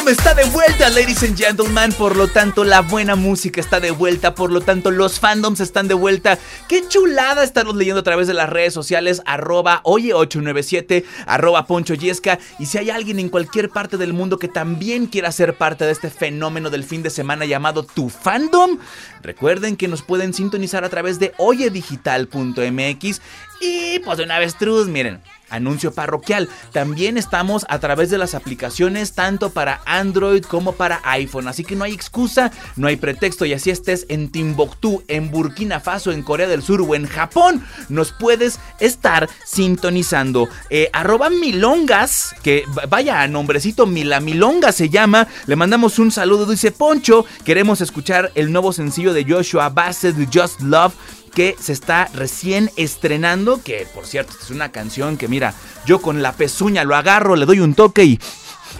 Está 0.09 0.33
de 0.33 0.45
vuelta, 0.45 0.89
ladies 0.89 1.23
and 1.23 1.37
gentlemen. 1.37 1.93
Por 1.93 2.17
lo 2.17 2.29
tanto, 2.29 2.65
la 2.65 2.81
buena 2.81 3.15
música 3.15 3.61
está 3.61 3.79
de 3.79 3.91
vuelta. 3.91 4.35
Por 4.35 4.51
lo 4.51 4.63
tanto, 4.63 4.91
los 4.91 5.21
fandoms 5.21 5.61
están 5.61 5.87
de 5.87 5.93
vuelta. 5.93 6.39
Qué 6.67 6.89
chulada 6.89 7.45
estarlos 7.45 7.77
leyendo 7.77 8.01
a 8.01 8.05
través 8.05 8.27
de 8.27 8.33
las 8.33 8.49
redes 8.49 8.73
sociales. 8.73 9.21
Arroba 9.27 9.83
oye897, 9.85 11.05
arroba 11.27 11.67
poncho 11.67 11.93
yesca. 11.93 12.39
Y 12.59 12.65
si 12.65 12.79
hay 12.79 12.89
alguien 12.89 13.19
en 13.19 13.29
cualquier 13.29 13.69
parte 13.69 13.99
del 13.99 14.15
mundo 14.15 14.39
que 14.39 14.49
también 14.49 15.09
quiera 15.09 15.31
ser 15.31 15.59
parte 15.59 15.85
de 15.85 15.93
este 15.93 16.09
fenómeno 16.09 16.71
del 16.71 16.85
fin 16.85 17.03
de 17.03 17.11
semana 17.11 17.45
llamado 17.45 17.83
tu 17.83 18.09
fandom, 18.09 18.79
recuerden 19.21 19.77
que 19.77 19.89
nos 19.89 20.01
pueden 20.01 20.33
sintonizar 20.33 20.85
a 20.85 20.89
través 20.89 21.19
de 21.19 21.35
oyedigital.mx. 21.37 23.21
Y 23.61 23.99
pues 23.99 24.17
de 24.17 24.25
una 24.25 24.39
vez, 24.39 24.57
truz, 24.57 24.89
miren. 24.89 25.21
Anuncio 25.51 25.93
parroquial. 25.93 26.49
También 26.73 27.19
estamos 27.19 27.67
a 27.69 27.79
través 27.79 28.11
de 28.11 28.19
las 28.19 28.35
aplicaciones 28.35 29.13
tanto 29.13 29.51
para 29.51 29.81
Android 29.87 30.45
como 30.45 30.73
para 30.73 31.01
iPhone. 31.05 31.49
Así 31.49 31.65
que 31.65 31.77
no 31.77 31.85
hay 31.85 31.93
excusa, 31.93 32.51
no 32.77 32.87
hay 32.87 32.97
pretexto. 32.97 33.45
Y 33.45 33.53
así 33.53 33.71
estés 33.71 34.07
en 34.09 34.31
Timbuktu, 34.31 35.03
en 35.09 35.31
Burkina 35.31 35.81
Faso, 35.81 36.13
en 36.13 36.23
Corea 36.23 36.49
del 36.49 36.63
Sur 36.63 36.83
o 36.83 36.95
en 36.95 37.07
Japón, 37.07 37.65
nos 37.89 38.13
puedes 38.13 38.61
estar 38.81 39.29
sintonizando. 39.45 40.49
Eh, 40.71 40.91
arroba 40.93 41.31
Milongas, 41.31 42.35
que 42.43 42.65
vaya 42.89 43.27
nombrecito 43.27 43.87
Mila 43.87 44.21
Milonga 44.21 44.73
se 44.73 44.89
llama. 44.89 45.29
Le 45.47 45.57
mandamos 45.57 45.99
un 45.99 46.11
saludo. 46.11 46.47
Dice 46.47 46.73
Poncho, 46.73 47.25
queremos 47.45 47.81
escuchar 47.81 48.33
el 48.35 48.53
nuevo 48.53 48.73
sencillo 48.73 49.13
de 49.13 49.25
Joshua 49.25 49.69
Bassett, 49.69 50.17
Just 50.33 50.61
Love 50.61 50.95
que 51.29 51.57
se 51.61 51.73
está 51.73 52.09
recién 52.15 52.71
estrenando, 52.77 53.63
que 53.63 53.87
por 53.95 54.07
cierto 54.07 54.35
es 54.41 54.51
una 54.51 54.71
canción 54.73 55.17
que 55.17 55.29
mira, 55.29 55.55
yo 55.87 56.01
con 56.01 56.23
la 56.23 56.33
pezuña 56.33 56.85
lo 56.85 56.97
agarro, 56.97 57.37
le 57.37 57.47
doy 57.47 57.61
un 57.61 57.75
toque 57.75 58.05
y 58.05 58.19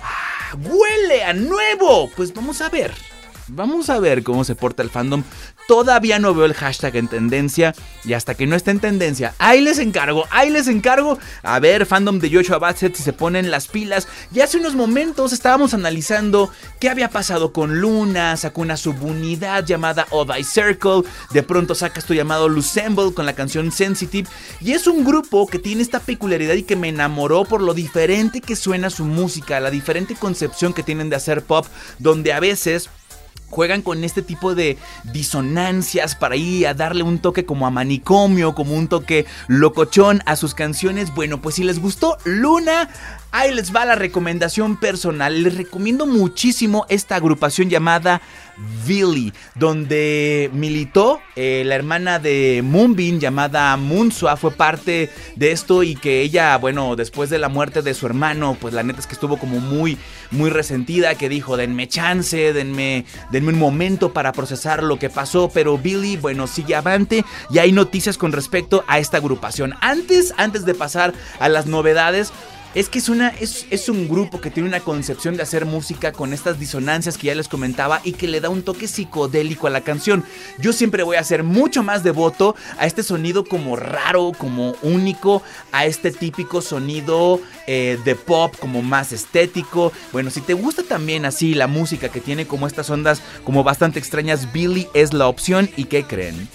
¡ah! 0.03 0.57
huele 0.57 1.25
a 1.25 1.33
nuevo. 1.33 2.11
Pues 2.17 2.33
vamos 2.33 2.61
a 2.61 2.69
ver. 2.69 2.95
Vamos 3.51 3.89
a 3.89 3.99
ver 3.99 4.23
cómo 4.23 4.45
se 4.45 4.55
porta 4.55 4.83
el 4.83 4.91
fandom. 4.91 5.23
Todavía 5.67 6.19
no 6.19 6.35
veo 6.35 6.45
el 6.45 6.55
hashtag 6.55 6.97
en 6.97 7.09
tendencia. 7.09 7.75
Y 8.05 8.13
hasta 8.13 8.35
que 8.35 8.47
no 8.47 8.55
esté 8.55 8.71
en 8.71 8.81
tendencia, 8.81 9.35
ahí 9.39 9.61
les 9.61 9.79
encargo, 9.79 10.27
ahí 10.31 10.51
les 10.51 10.69
encargo. 10.69 11.19
A 11.43 11.59
ver, 11.59 11.87
fandom 11.87 12.19
de 12.19 12.31
Joshua 12.31 12.59
Bassett, 12.59 12.95
si 12.95 13.03
se 13.03 13.13
ponen 13.13 13.51
las 13.51 13.69
pilas. 13.69 14.07
Y 14.35 14.41
hace 14.41 14.59
unos 14.59 14.75
momentos 14.75 15.33
estábamos 15.33 15.73
analizando 15.75 16.51
qué 16.79 16.91
había 16.91 17.09
pasado 17.09 17.53
con 17.53 17.81
Luna. 17.81 18.37
Sacó 18.37 18.61
una 18.61 18.77
subunidad 18.77 19.65
llamada 19.65 20.07
Odd 20.11 20.33
Circle. 20.43 21.03
De 21.31 21.43
pronto 21.43 21.75
saca 21.75 22.01
esto 22.01 22.15
llamado 22.15 22.49
Lusemble 22.49 23.15
con 23.15 23.25
la 23.25 23.35
canción 23.35 23.73
Sensitive. 23.73 24.29
Y 24.61 24.73
es 24.73 24.87
un 24.87 25.05
grupo 25.05 25.47
que 25.47 25.59
tiene 25.59 25.83
esta 25.83 26.01
peculiaridad 26.01 26.55
y 26.55 26.65
que 26.65 26.77
me 26.77 26.89
enamoró 26.89 27.45
por 27.45 27.63
lo 27.63 27.73
diferente 27.73 28.41
que 28.41 28.57
suena 28.57 28.91
su 28.91 29.05
música, 29.05 29.61
la 29.61 29.71
diferente 29.71 30.15
concepción 30.15 30.75
que 30.75 30.83
tienen 30.83 31.09
de 31.09 31.17
hacer 31.17 31.43
pop, 31.43 31.67
donde 31.99 32.33
a 32.33 32.41
veces 32.41 32.91
juegan 33.51 33.83
con 33.83 34.05
este 34.05 34.23
tipo 34.23 34.55
de 34.55 34.77
disonancias 35.13 36.15
para 36.15 36.37
ir 36.37 36.67
a 36.67 36.75
darle 36.75 37.03
un 37.03 37.19
toque 37.19 37.45
como 37.45 37.67
a 37.67 37.71
manicomio, 37.71 38.55
como 38.55 38.75
un 38.75 38.89
toque 38.89 39.27
locochón 39.47 40.23
a 40.27 40.37
sus 40.37 40.55
canciones. 40.55 41.15
Bueno, 41.15 41.41
pues 41.41 41.57
si 41.57 41.65
les 41.65 41.81
gustó 41.81 42.19
Luna, 42.25 42.89
ahí 43.33 43.55
les 43.55 43.75
va 43.75 43.85
la 43.85 43.95
recomendación 43.95 44.77
personal. 44.77 45.43
Les 45.43 45.57
recomiendo 45.57 46.07
muchísimo 46.07 46.87
esta 46.89 47.17
agrupación 47.17 47.71
llamada 47.71 48.21
Billy, 48.87 49.33
donde 49.55 50.51
militó 50.53 51.21
eh, 51.37 51.63
la 51.65 51.75
hermana 51.75 52.19
de 52.19 52.63
Moonbin 52.65 53.21
llamada 53.21 53.77
Munsua, 53.77 54.37
fue 54.37 54.51
parte 54.51 55.11
de 55.37 55.53
esto 55.53 55.83
y 55.83 55.95
que 55.95 56.23
ella, 56.23 56.57
bueno, 56.59 56.97
después 56.97 57.31
de 57.31 57.39
la 57.39 57.49
muerte 57.49 57.83
de 57.83 57.95
su 57.95 58.07
hermano, 58.07 58.57
pues 58.61 58.75
la 58.75 58.83
neta 58.83 59.01
es 59.01 59.07
que 59.07 59.15
estuvo 59.15 59.39
como 59.39 59.61
muy, 59.61 59.99
muy 60.31 60.51
resentida, 60.51 61.15
que 61.15 61.29
dijo, 61.29 61.57
denme 61.57 61.87
chance, 61.89 62.53
denme, 62.53 63.05
denme 63.31 63.53
un 63.53 63.59
momento 63.59 64.13
para 64.13 64.33
procesar 64.33 64.83
lo 64.83 64.99
que 64.99 65.11
pasó, 65.11 65.51
pero 65.53 65.79
Billy, 65.79 66.17
bueno, 66.17 66.47
sigue 66.47 66.75
avante 66.75 67.25
y 67.51 67.59
hay 67.59 67.73
noticias 67.73 68.19
con 68.19 68.33
respecto 68.33 68.85
a 68.89 68.99
esta 68.99 69.19
agrupación. 69.19 69.75
Antes, 69.81 70.35
antes 70.37 70.65
de 70.65 70.75
pasar 70.75 71.15
a 71.39 71.49
las 71.49 71.67
novedades, 71.67 72.33
es 72.75 72.89
que 72.89 72.99
es, 72.99 73.09
una, 73.09 73.29
es, 73.29 73.67
es 73.71 73.89
un 73.89 74.09
grupo 74.09 74.41
que 74.41 74.51
tiene 74.51 74.69
una 74.69 74.81
concepción 74.81 75.37
de 75.37 75.43
hacer 75.43 75.65
música 75.65 76.13
con 76.13 76.33
estas 76.33 76.59
disonancias 76.59 77.17
que 77.17 77.29
ya 77.29 77.35
les 77.35 77.49
comentaba 77.49 78.01
y 78.05 78.13
que 78.13 78.29
le 78.29 78.41
da 78.41 78.49
un 78.49 78.63
toque 78.63 78.89
psicodélico 78.89 79.67
a 79.67 79.71
la 79.71 79.81
canción. 79.81 80.25
Yo 80.59 80.73
siempre 80.73 81.03
voy 81.03 81.17
a 81.17 81.25
ser 81.25 81.43
mucho 81.43 81.83
más 81.83 82.03
devoto 82.03 82.55
a 82.79 82.87
este 82.87 83.03
sonido 83.03 83.45
como 83.45 83.77
raro, 83.77 84.33
como 84.37 84.75
único, 84.83 85.43
a 85.73 85.87
este 85.87 86.11
típico 86.11 86.61
sonido 86.61 87.41
eh, 87.67 87.99
de 88.05 88.15
pop 88.15 88.55
como 88.59 88.83
más 88.83 89.13
estético. 89.13 89.93
Bueno, 90.13 90.31
si 90.31 90.41
te 90.41 90.55
gusta 90.55 90.83
también 90.83 91.25
así 91.25 91.55
la 91.55 91.67
música 91.67 92.09
que 92.11 92.21
tiene 92.21 92.47
como 92.47 92.67
estas 92.67 92.91
ondas 92.91 93.23
como 93.45 93.65
bastante 93.65 93.99
extrañas, 93.99 94.53
Billy 94.53 94.89
es 94.95 95.13
la 95.13 95.29
opción. 95.29 95.71
¿Y 95.77 95.85
qué 95.85 96.05
creen? 96.05 96.49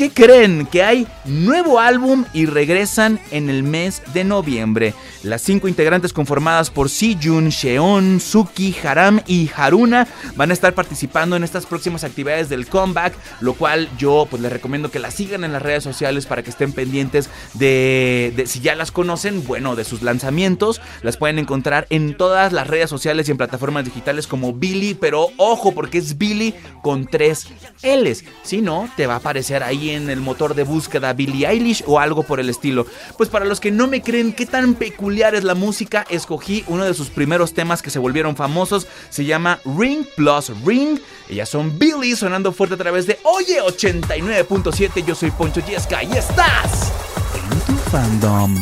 ¿Qué 0.00 0.08
creen? 0.08 0.64
Que 0.64 0.82
hay 0.82 1.06
nuevo 1.26 1.78
álbum 1.78 2.24
y 2.32 2.46
regresan 2.46 3.20
en 3.30 3.50
el 3.50 3.62
mes 3.62 4.02
de 4.14 4.24
noviembre. 4.24 4.94
Las 5.22 5.42
cinco 5.42 5.68
integrantes 5.68 6.14
conformadas 6.14 6.70
por 6.70 6.88
Sijun, 6.88 7.50
Sheon, 7.50 8.18
Suki, 8.18 8.74
Haram 8.82 9.20
y 9.26 9.50
Haruna 9.54 10.08
van 10.36 10.48
a 10.48 10.54
estar 10.54 10.72
participando 10.72 11.36
en 11.36 11.44
estas 11.44 11.66
próximas 11.66 12.02
actividades 12.02 12.48
del 12.48 12.66
comeback, 12.66 13.12
lo 13.42 13.52
cual 13.52 13.90
yo 13.98 14.26
pues 14.30 14.40
les 14.40 14.50
recomiendo 14.50 14.90
que 14.90 15.00
las 15.00 15.12
sigan 15.12 15.44
en 15.44 15.52
las 15.52 15.60
redes 15.60 15.84
sociales 15.84 16.24
para 16.24 16.42
que 16.42 16.48
estén 16.48 16.72
pendientes 16.72 17.28
de, 17.52 18.32
de 18.34 18.46
si 18.46 18.60
ya 18.60 18.74
las 18.76 18.92
conocen, 18.92 19.44
bueno, 19.44 19.76
de 19.76 19.84
sus 19.84 20.00
lanzamientos. 20.00 20.80
Las 21.02 21.18
pueden 21.18 21.38
encontrar 21.38 21.86
en 21.90 22.16
todas 22.16 22.54
las 22.54 22.68
redes 22.68 22.88
sociales 22.88 23.28
y 23.28 23.32
en 23.32 23.36
plataformas 23.36 23.84
digitales 23.84 24.26
como 24.26 24.54
Billy, 24.54 24.94
pero 24.94 25.26
ojo 25.36 25.72
porque 25.72 25.98
es 25.98 26.16
Billy 26.16 26.54
con 26.82 27.06
tres 27.06 27.48
L's. 27.82 28.24
Si 28.42 28.62
no, 28.62 28.88
te 28.96 29.06
va 29.06 29.12
a 29.12 29.18
aparecer 29.18 29.62
ahí 29.62 29.89
en 29.94 30.10
el 30.10 30.20
motor 30.20 30.54
de 30.54 30.64
búsqueda 30.64 31.12
Billie 31.12 31.46
Eilish 31.46 31.84
o 31.86 31.98
algo 31.98 32.22
por 32.22 32.40
el 32.40 32.48
estilo. 32.48 32.86
Pues 33.16 33.28
para 33.28 33.44
los 33.44 33.60
que 33.60 33.70
no 33.70 33.86
me 33.86 34.02
creen 34.02 34.32
qué 34.32 34.46
tan 34.46 34.74
peculiar 34.74 35.34
es 35.34 35.44
la 35.44 35.54
música, 35.54 36.06
escogí 36.10 36.64
uno 36.66 36.84
de 36.84 36.94
sus 36.94 37.08
primeros 37.10 37.54
temas 37.54 37.82
que 37.82 37.90
se 37.90 37.98
volvieron 37.98 38.36
famosos. 38.36 38.86
Se 39.10 39.24
llama 39.24 39.60
Ring 39.64 40.04
Plus 40.16 40.52
Ring. 40.64 40.98
Ellas 41.28 41.48
son 41.48 41.78
Billy 41.78 42.16
sonando 42.16 42.52
fuerte 42.52 42.74
a 42.74 42.78
través 42.78 43.06
de 43.06 43.18
Oye 43.24 43.60
89.7. 43.60 45.04
Yo 45.04 45.14
soy 45.14 45.30
Poncho 45.30 45.60
Yesca 45.66 46.02
y 46.02 46.12
estás 46.12 46.92
en 47.34 47.60
tu 47.60 47.72
fandom. 47.90 48.56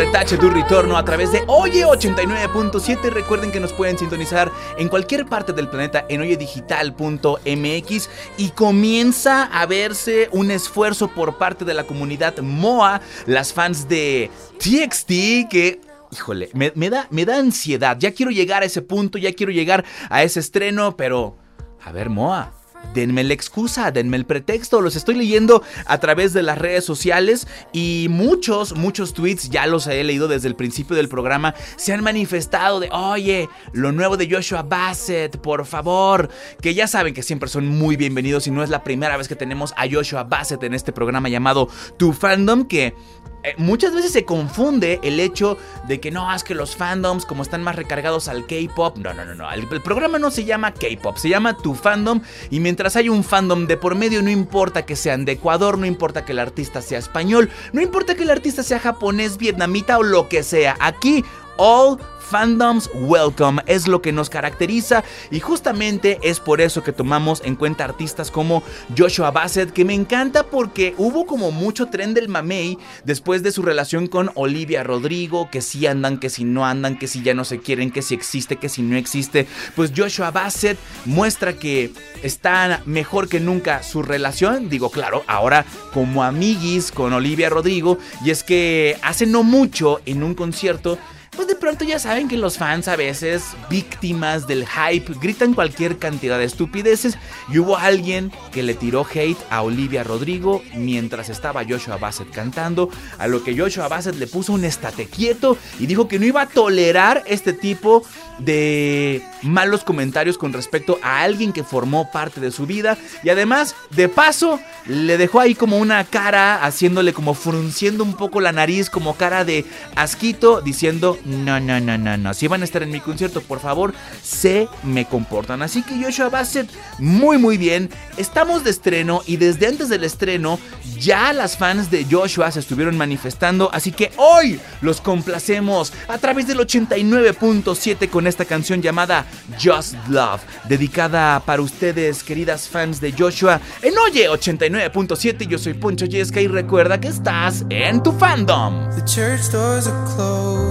Retache 0.00 0.38
tu 0.38 0.48
Retorno 0.48 0.96
a 0.96 1.04
través 1.04 1.30
de 1.30 1.44
Oye 1.46 1.84
89.7. 1.84 3.10
Recuerden 3.10 3.52
que 3.52 3.60
nos 3.60 3.74
pueden 3.74 3.98
sintonizar 3.98 4.50
en 4.78 4.88
cualquier 4.88 5.26
parte 5.26 5.52
del 5.52 5.68
planeta 5.68 6.06
en 6.08 6.22
oyedigital.mx 6.22 8.08
y 8.38 8.48
comienza 8.52 9.44
a 9.44 9.66
verse 9.66 10.30
un 10.32 10.50
esfuerzo 10.50 11.08
por 11.08 11.36
parte 11.36 11.66
de 11.66 11.74
la 11.74 11.84
comunidad 11.84 12.38
MOA, 12.38 13.02
las 13.26 13.52
fans 13.52 13.90
de 13.90 14.30
TXT 14.56 15.50
que 15.50 15.82
híjole, 16.10 16.48
me, 16.54 16.70
da, 16.88 17.06
me 17.10 17.26
da 17.26 17.36
ansiedad. 17.36 17.98
Ya 18.00 18.14
quiero 18.14 18.32
llegar 18.32 18.62
a 18.62 18.66
ese 18.66 18.80
punto, 18.80 19.18
ya 19.18 19.34
quiero 19.34 19.52
llegar 19.52 19.84
a 20.08 20.22
ese 20.22 20.40
estreno, 20.40 20.96
pero... 20.96 21.36
A 21.84 21.92
ver, 21.92 22.08
Moa. 22.08 22.54
Denme 22.94 23.22
la 23.22 23.34
excusa, 23.34 23.92
denme 23.92 24.16
el 24.16 24.26
pretexto, 24.26 24.80
los 24.80 24.96
estoy 24.96 25.14
leyendo 25.14 25.62
a 25.86 25.98
través 25.98 26.32
de 26.32 26.42
las 26.42 26.58
redes 26.58 26.84
sociales 26.84 27.46
y 27.72 28.08
muchos, 28.10 28.74
muchos 28.74 29.14
tweets, 29.14 29.48
ya 29.48 29.66
los 29.66 29.86
he 29.86 30.02
leído 30.02 30.26
desde 30.26 30.48
el 30.48 30.56
principio 30.56 30.96
del 30.96 31.08
programa, 31.08 31.54
se 31.76 31.92
han 31.92 32.02
manifestado 32.02 32.80
de, 32.80 32.90
oye, 32.90 33.48
lo 33.72 33.92
nuevo 33.92 34.16
de 34.16 34.28
Joshua 34.28 34.62
Bassett, 34.62 35.36
por 35.38 35.66
favor, 35.66 36.30
que 36.60 36.74
ya 36.74 36.88
saben 36.88 37.14
que 37.14 37.22
siempre 37.22 37.48
son 37.48 37.68
muy 37.68 37.96
bienvenidos 37.96 38.48
y 38.48 38.50
no 38.50 38.64
es 38.64 38.70
la 38.70 38.82
primera 38.82 39.16
vez 39.16 39.28
que 39.28 39.36
tenemos 39.36 39.72
a 39.76 39.88
Joshua 39.88 40.24
Bassett 40.24 40.62
en 40.64 40.74
este 40.74 40.92
programa 40.92 41.28
llamado 41.28 41.68
Tu 41.96 42.12
Fandom, 42.12 42.64
que 42.64 42.94
eh, 43.42 43.54
muchas 43.56 43.94
veces 43.94 44.12
se 44.12 44.24
confunde 44.24 45.00
el 45.02 45.18
hecho 45.18 45.56
de 45.88 46.00
que 46.00 46.10
no, 46.10 46.32
es 46.34 46.44
que 46.44 46.54
los 46.54 46.76
fandoms, 46.76 47.24
como 47.24 47.42
están 47.42 47.62
más 47.62 47.76
recargados 47.76 48.28
al 48.28 48.46
K-pop, 48.46 48.98
no, 48.98 49.14
no, 49.14 49.24
no, 49.24 49.34
no. 49.34 49.50
El, 49.50 49.66
el 49.70 49.80
programa 49.80 50.18
no 50.18 50.30
se 50.30 50.44
llama 50.44 50.72
K-pop, 50.72 51.16
se 51.16 51.28
llama 51.28 51.56
Tu 51.56 51.74
Fandom. 51.74 52.20
Y 52.50 52.60
mientras 52.60 52.96
hay 52.96 53.08
un 53.08 53.24
fandom 53.24 53.66
de 53.66 53.76
por 53.76 53.94
medio, 53.94 54.22
no 54.22 54.30
importa 54.30 54.84
que 54.84 54.96
sean 54.96 55.24
de 55.24 55.32
Ecuador, 55.32 55.78
no 55.78 55.86
importa 55.86 56.24
que 56.24 56.32
el 56.32 56.38
artista 56.38 56.82
sea 56.82 56.98
español, 56.98 57.50
no 57.72 57.80
importa 57.80 58.14
que 58.14 58.24
el 58.24 58.30
artista 58.30 58.62
sea 58.62 58.78
japonés, 58.78 59.38
vietnamita 59.38 59.98
o 59.98 60.02
lo 60.02 60.28
que 60.28 60.42
sea. 60.42 60.76
Aquí, 60.80 61.24
all 61.60 61.98
fandoms 62.30 62.88
welcome 62.94 63.60
es 63.66 63.88
lo 63.88 64.00
que 64.00 64.12
nos 64.12 64.30
caracteriza 64.30 65.02
y 65.32 65.40
justamente 65.40 66.20
es 66.22 66.38
por 66.38 66.60
eso 66.60 66.84
que 66.84 66.92
tomamos 66.92 67.42
en 67.44 67.56
cuenta 67.56 67.84
artistas 67.84 68.30
como 68.30 68.62
Joshua 68.96 69.32
Bassett 69.32 69.72
que 69.72 69.84
me 69.84 69.94
encanta 69.94 70.44
porque 70.44 70.94
hubo 70.96 71.26
como 71.26 71.50
mucho 71.50 71.86
tren 71.86 72.14
del 72.14 72.28
mamey 72.28 72.78
después 73.04 73.42
de 73.42 73.50
su 73.50 73.62
relación 73.62 74.06
con 74.06 74.30
Olivia 74.36 74.84
Rodrigo 74.84 75.50
que 75.50 75.60
si 75.60 75.86
andan, 75.86 76.18
que 76.18 76.30
si 76.30 76.44
no 76.44 76.64
andan, 76.64 76.98
que 76.98 77.08
si 77.08 77.20
ya 77.22 77.34
no 77.34 77.44
se 77.44 77.58
quieren, 77.58 77.90
que 77.90 78.00
si 78.00 78.14
existe, 78.14 78.56
que 78.56 78.68
si 78.68 78.82
no 78.82 78.96
existe. 78.96 79.46
Pues 79.74 79.92
Joshua 79.94 80.30
Bassett 80.30 80.78
muestra 81.04 81.54
que 81.54 81.92
está 82.22 82.80
mejor 82.86 83.28
que 83.28 83.40
nunca 83.40 83.82
su 83.82 84.02
relación 84.02 84.68
digo 84.68 84.90
claro 84.90 85.24
ahora 85.26 85.66
como 85.92 86.22
amiguis 86.22 86.92
con 86.92 87.12
Olivia 87.12 87.50
Rodrigo 87.50 87.98
y 88.24 88.30
es 88.30 88.44
que 88.44 88.96
hace 89.02 89.26
no 89.26 89.42
mucho 89.42 90.00
en 90.06 90.22
un 90.22 90.34
concierto 90.34 90.96
pues 91.40 91.48
de 91.48 91.56
pronto 91.56 91.86
ya 91.86 91.98
saben 91.98 92.28
que 92.28 92.36
los 92.36 92.58
fans 92.58 92.86
a 92.86 92.96
veces, 92.96 93.56
víctimas 93.70 94.46
del 94.46 94.66
hype, 94.68 95.14
gritan 95.22 95.54
cualquier 95.54 95.96
cantidad 95.96 96.38
de 96.38 96.44
estupideces. 96.44 97.16
Y 97.50 97.58
hubo 97.58 97.78
alguien 97.78 98.30
que 98.52 98.62
le 98.62 98.74
tiró 98.74 99.06
hate 99.10 99.38
a 99.48 99.62
Olivia 99.62 100.04
Rodrigo 100.04 100.62
mientras 100.74 101.30
estaba 101.30 101.64
Joshua 101.66 101.96
Bassett 101.96 102.30
cantando, 102.30 102.90
a 103.16 103.26
lo 103.26 103.42
que 103.42 103.56
Joshua 103.58 103.88
Bassett 103.88 104.16
le 104.16 104.26
puso 104.26 104.52
un 104.52 104.66
estate 104.66 105.06
quieto 105.06 105.56
y 105.78 105.86
dijo 105.86 106.08
que 106.08 106.18
no 106.18 106.26
iba 106.26 106.42
a 106.42 106.46
tolerar 106.46 107.22
este 107.26 107.54
tipo 107.54 108.02
de 108.38 109.22
malos 109.42 109.84
comentarios 109.84 110.36
con 110.36 110.52
respecto 110.52 110.98
a 111.02 111.22
alguien 111.22 111.52
que 111.52 111.64
formó 111.64 112.10
parte 112.10 112.40
de 112.40 112.50
su 112.50 112.66
vida. 112.66 112.98
Y 113.22 113.30
además 113.30 113.74
de 113.90 114.10
paso 114.10 114.60
le 114.86 115.16
dejó 115.16 115.40
ahí 115.40 115.54
como 115.54 115.78
una 115.78 116.04
cara 116.04 116.64
haciéndole 116.64 117.12
como 117.12 117.32
frunciendo 117.32 118.04
un 118.04 118.14
poco 118.14 118.40
la 118.40 118.52
nariz 118.52 118.90
como 118.90 119.16
cara 119.16 119.44
de 119.44 119.64
asquito 119.94 120.60
diciendo 120.60 121.18
no 121.30 121.60
no 121.60 121.80
no 121.80 121.96
no 121.96 122.16
no. 122.16 122.34
Si 122.34 122.46
van 122.48 122.62
a 122.62 122.64
estar 122.64 122.82
en 122.82 122.90
mi 122.90 123.00
concierto 123.00 123.40
por 123.42 123.60
favor 123.60 123.94
se 124.22 124.68
me 124.82 125.04
comportan. 125.04 125.62
Así 125.62 125.82
que 125.82 126.02
Joshua 126.02 126.28
Bassett 126.28 126.70
muy 126.98 127.38
muy 127.38 127.56
bien. 127.56 127.90
Estamos 128.16 128.64
de 128.64 128.70
estreno 128.70 129.22
y 129.26 129.36
desde 129.36 129.66
antes 129.66 129.88
del 129.88 130.04
estreno 130.04 130.58
ya 130.98 131.32
las 131.32 131.56
fans 131.56 131.90
de 131.90 132.06
Joshua 132.10 132.50
se 132.50 132.60
estuvieron 132.60 132.96
manifestando. 132.96 133.70
Así 133.72 133.92
que 133.92 134.12
hoy 134.16 134.60
los 134.80 135.00
complacemos 135.00 135.92
a 136.08 136.18
través 136.18 136.46
del 136.46 136.58
89.7 136.58 138.08
con 138.08 138.26
esta 138.26 138.44
canción 138.44 138.82
llamada 138.82 139.26
Just 139.62 139.96
Love, 140.08 140.42
dedicada 140.68 141.40
para 141.40 141.62
ustedes, 141.62 142.22
queridas 142.22 142.68
fans 142.68 143.00
de 143.00 143.12
Joshua, 143.12 143.60
en 143.82 143.96
Oye 143.98 144.28
89.7. 144.28 145.46
Yo 145.46 145.58
soy 145.58 145.74
Poncho 145.74 146.06
Yesca 146.06 146.40
y 146.40 146.48
recuerda 146.48 147.00
que 147.00 147.08
estás 147.08 147.64
en 147.70 148.02
tu 148.02 148.12
fandom. 148.12 148.88
The 148.94 149.04
church 149.04 149.50
doors 149.50 149.86
are 149.86 150.14
closed 150.14 150.69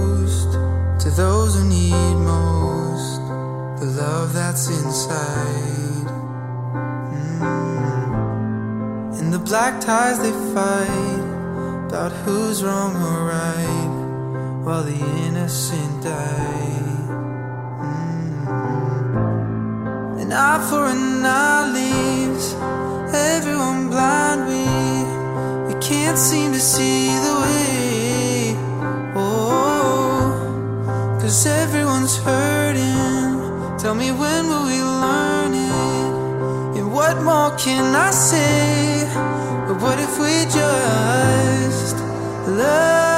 to 1.00 1.10
those 1.10 1.54
who 1.54 1.64
need 1.64 2.14
most 2.16 3.20
the 3.80 3.86
love 3.86 4.34
that's 4.34 4.68
inside. 4.68 6.06
Mm. 7.40 9.18
And 9.18 9.32
the 9.32 9.38
black 9.38 9.80
ties 9.80 10.18
they 10.18 10.32
fight 10.54 11.20
about 11.86 12.12
who's 12.12 12.62
wrong 12.62 12.94
or 12.96 13.24
right 13.28 13.88
while 14.62 14.82
the 14.82 15.00
innocent 15.26 16.02
die. 16.02 16.82
Mm. 18.10 20.20
An 20.20 20.32
eye 20.32 20.60
for 20.68 20.84
an 20.84 21.24
eye 21.24 21.72
leaves 21.72 22.54
everyone 23.14 23.88
blind. 23.88 24.46
We 24.50 24.66
we 25.68 25.74
can't 25.80 26.18
seem 26.18 26.52
to 26.52 26.60
see 26.60 27.18
the 27.26 27.34
way. 27.40 27.99
Cause 31.30 31.46
everyone's 31.46 32.16
hurting. 32.16 33.78
Tell 33.78 33.94
me 33.94 34.10
when 34.10 34.48
will 34.48 34.66
we 34.66 34.82
learn 34.82 35.54
it? 35.54 36.78
And 36.78 36.92
what 36.92 37.22
more 37.22 37.56
can 37.56 37.94
I 37.94 38.10
say? 38.10 39.06
But 39.68 39.80
what 39.80 40.00
if 40.00 40.18
we 40.18 40.34
just 40.50 41.94
love, 42.48 43.09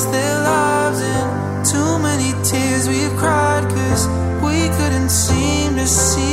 lost 0.00 0.12
their 0.12 0.38
lives 0.42 1.00
and 1.02 1.66
too 1.66 1.98
many 1.98 2.32
tears. 2.42 2.88
We've 2.88 3.16
cried 3.18 3.64
cause 3.68 4.08
we 4.42 4.68
couldn't 4.76 5.10
seem 5.10 5.76
to 5.76 5.86
see 5.86 6.29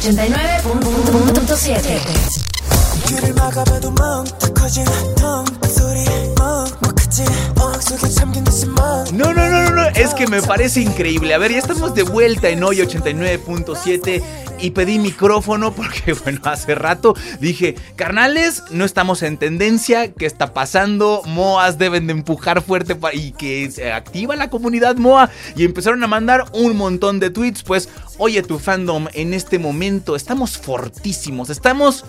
준다 0.00 0.24
이 0.24 0.30
말, 0.30 0.62
몸부터 0.62 1.12
몸부터 1.12 1.54
쑤야 1.56 1.80
돼. 1.82 2.00
귀를 3.06 3.34
막아봐도 3.34 3.90
멍 3.90 4.24
터진 4.54 4.84
텅 5.16 5.44
No, 9.12 9.34
no, 9.34 9.48
no, 9.48 9.62
no, 9.62 9.70
no, 9.70 9.88
es 9.88 10.14
que 10.14 10.26
me 10.26 10.40
parece 10.40 10.80
increíble. 10.80 11.34
A 11.34 11.38
ver, 11.38 11.52
ya 11.52 11.58
estamos 11.58 11.94
de 11.94 12.04
vuelta 12.04 12.48
en 12.48 12.62
hoy 12.62 12.76
89.7 12.76 14.22
y 14.60 14.70
pedí 14.70 14.98
micrófono 14.98 15.72
porque, 15.72 16.12
bueno, 16.24 16.40
hace 16.44 16.74
rato 16.74 17.14
dije, 17.40 17.74
carnales, 17.96 18.62
no 18.70 18.84
estamos 18.84 19.22
en 19.22 19.38
tendencia, 19.38 20.12
¿qué 20.12 20.26
está 20.26 20.52
pasando? 20.54 21.22
Moas 21.26 21.78
deben 21.78 22.06
de 22.06 22.12
empujar 22.12 22.62
fuerte 22.62 22.96
y 23.12 23.32
que 23.32 23.70
se 23.70 23.92
activa 23.92 24.36
la 24.36 24.50
comunidad 24.50 24.96
Moa. 24.96 25.30
Y 25.56 25.64
empezaron 25.64 26.02
a 26.04 26.06
mandar 26.06 26.44
un 26.52 26.76
montón 26.76 27.18
de 27.18 27.30
tweets, 27.30 27.62
pues, 27.62 27.88
oye, 28.18 28.42
tu 28.42 28.58
fandom, 28.58 29.08
en 29.14 29.34
este 29.34 29.58
momento 29.58 30.14
estamos 30.14 30.58
fortísimos, 30.58 31.50
estamos 31.50 32.04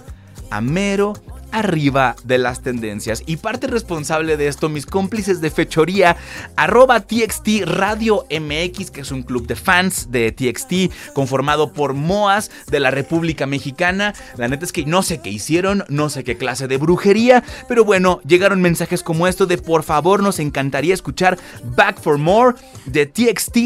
a 0.49 0.61
mero 0.61 1.13
arriba 1.51 2.15
de 2.23 2.37
las 2.37 2.61
tendencias. 2.61 3.23
Y 3.25 3.37
parte 3.37 3.67
responsable 3.67 4.37
de 4.37 4.47
esto, 4.47 4.69
mis 4.69 4.85
cómplices 4.85 5.41
de 5.41 5.51
fechoría, 5.51 6.17
arroba 6.55 7.01
TXT 7.01 7.65
Radio 7.65 8.25
MX, 8.29 8.91
que 8.91 9.01
es 9.01 9.11
un 9.11 9.23
club 9.23 9.47
de 9.47 9.55
fans 9.55 10.11
de 10.11 10.31
TXT, 10.31 11.13
conformado 11.13 11.73
por 11.73 11.93
Moas 11.93 12.51
de 12.67 12.79
la 12.79 12.91
República 12.91 13.45
Mexicana. 13.45 14.13
La 14.37 14.47
neta 14.47 14.65
es 14.65 14.71
que 14.71 14.85
no 14.85 15.03
sé 15.03 15.21
qué 15.21 15.29
hicieron, 15.29 15.83
no 15.89 16.09
sé 16.09 16.23
qué 16.23 16.37
clase 16.37 16.67
de 16.67 16.77
brujería, 16.77 17.43
pero 17.67 17.85
bueno, 17.85 18.21
llegaron 18.25 18.61
mensajes 18.61 19.03
como 19.03 19.27
esto 19.27 19.45
de 19.45 19.57
por 19.57 19.83
favor, 19.83 20.23
nos 20.23 20.39
encantaría 20.39 20.93
escuchar 20.93 21.37
Back 21.75 22.01
for 22.01 22.17
More 22.17 22.55
de 22.85 23.05
TXT 23.05 23.57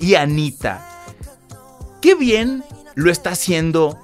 y 0.00 0.14
Anita. 0.14 0.86
Qué 2.00 2.14
bien 2.14 2.62
lo 2.94 3.10
está 3.10 3.30
haciendo 3.30 3.98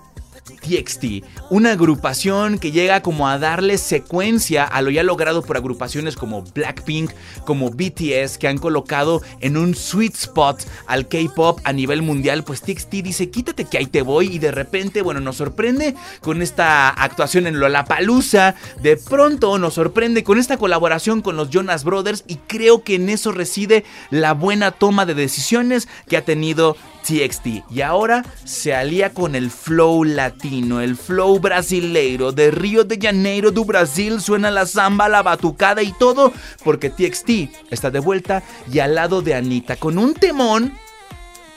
TXT, 0.60 1.24
una 1.50 1.72
agrupación 1.72 2.58
que 2.58 2.72
llega 2.72 3.02
como 3.02 3.28
a 3.28 3.38
darle 3.38 3.78
secuencia 3.78 4.64
a 4.64 4.82
lo 4.82 4.90
ya 4.90 5.02
logrado 5.02 5.42
por 5.42 5.56
agrupaciones 5.56 6.16
como 6.16 6.42
Blackpink, 6.42 7.10
como 7.44 7.70
BTS, 7.70 8.38
que 8.38 8.48
han 8.48 8.58
colocado 8.58 9.22
en 9.40 9.56
un 9.56 9.74
sweet 9.74 10.14
spot 10.14 10.62
al 10.86 11.08
K-pop 11.08 11.60
a 11.64 11.72
nivel 11.72 12.02
mundial. 12.02 12.44
Pues 12.44 12.60
TXT 12.62 12.90
dice: 13.02 13.30
Quítate 13.30 13.64
que 13.64 13.78
ahí 13.78 13.86
te 13.86 14.02
voy, 14.02 14.34
y 14.34 14.38
de 14.38 14.50
repente, 14.50 15.02
bueno, 15.02 15.20
nos 15.20 15.36
sorprende 15.36 15.94
con 16.20 16.42
esta 16.42 16.88
actuación 16.88 17.46
en 17.46 17.58
Lollapalooza. 17.58 18.54
De 18.82 18.96
pronto 18.96 19.58
nos 19.58 19.74
sorprende 19.74 20.24
con 20.24 20.38
esta 20.38 20.56
colaboración 20.56 21.22
con 21.22 21.36
los 21.36 21.50
Jonas 21.50 21.84
Brothers, 21.84 22.24
y 22.26 22.36
creo 22.36 22.84
que 22.84 22.96
en 22.96 23.08
eso 23.08 23.32
reside 23.32 23.84
la 24.10 24.34
buena 24.34 24.70
toma 24.70 25.06
de 25.06 25.14
decisiones 25.14 25.88
que 26.08 26.16
ha 26.16 26.24
tenido 26.24 26.76
TXT 27.02 27.70
y 27.70 27.80
ahora 27.80 28.24
se 28.44 28.74
alía 28.74 29.10
con 29.10 29.34
el 29.34 29.50
flow 29.50 30.04
latino, 30.04 30.80
el 30.80 30.96
flow 30.96 31.38
brasileiro. 31.40 32.32
De 32.32 32.50
Río 32.50 32.84
de 32.84 32.98
Janeiro 33.00 33.50
do 33.50 33.64
Brasil, 33.64 34.20
suena 34.20 34.50
la 34.50 34.66
samba, 34.66 35.08
la 35.08 35.22
batucada 35.22 35.82
y 35.82 35.92
todo, 35.92 36.32
porque 36.64 36.90
TXT 36.90 37.70
está 37.70 37.90
de 37.90 38.00
vuelta 38.00 38.42
y 38.70 38.78
al 38.78 38.94
lado 38.94 39.22
de 39.22 39.34
Anita 39.34 39.76
con 39.76 39.98
un 39.98 40.14
temón 40.14 40.72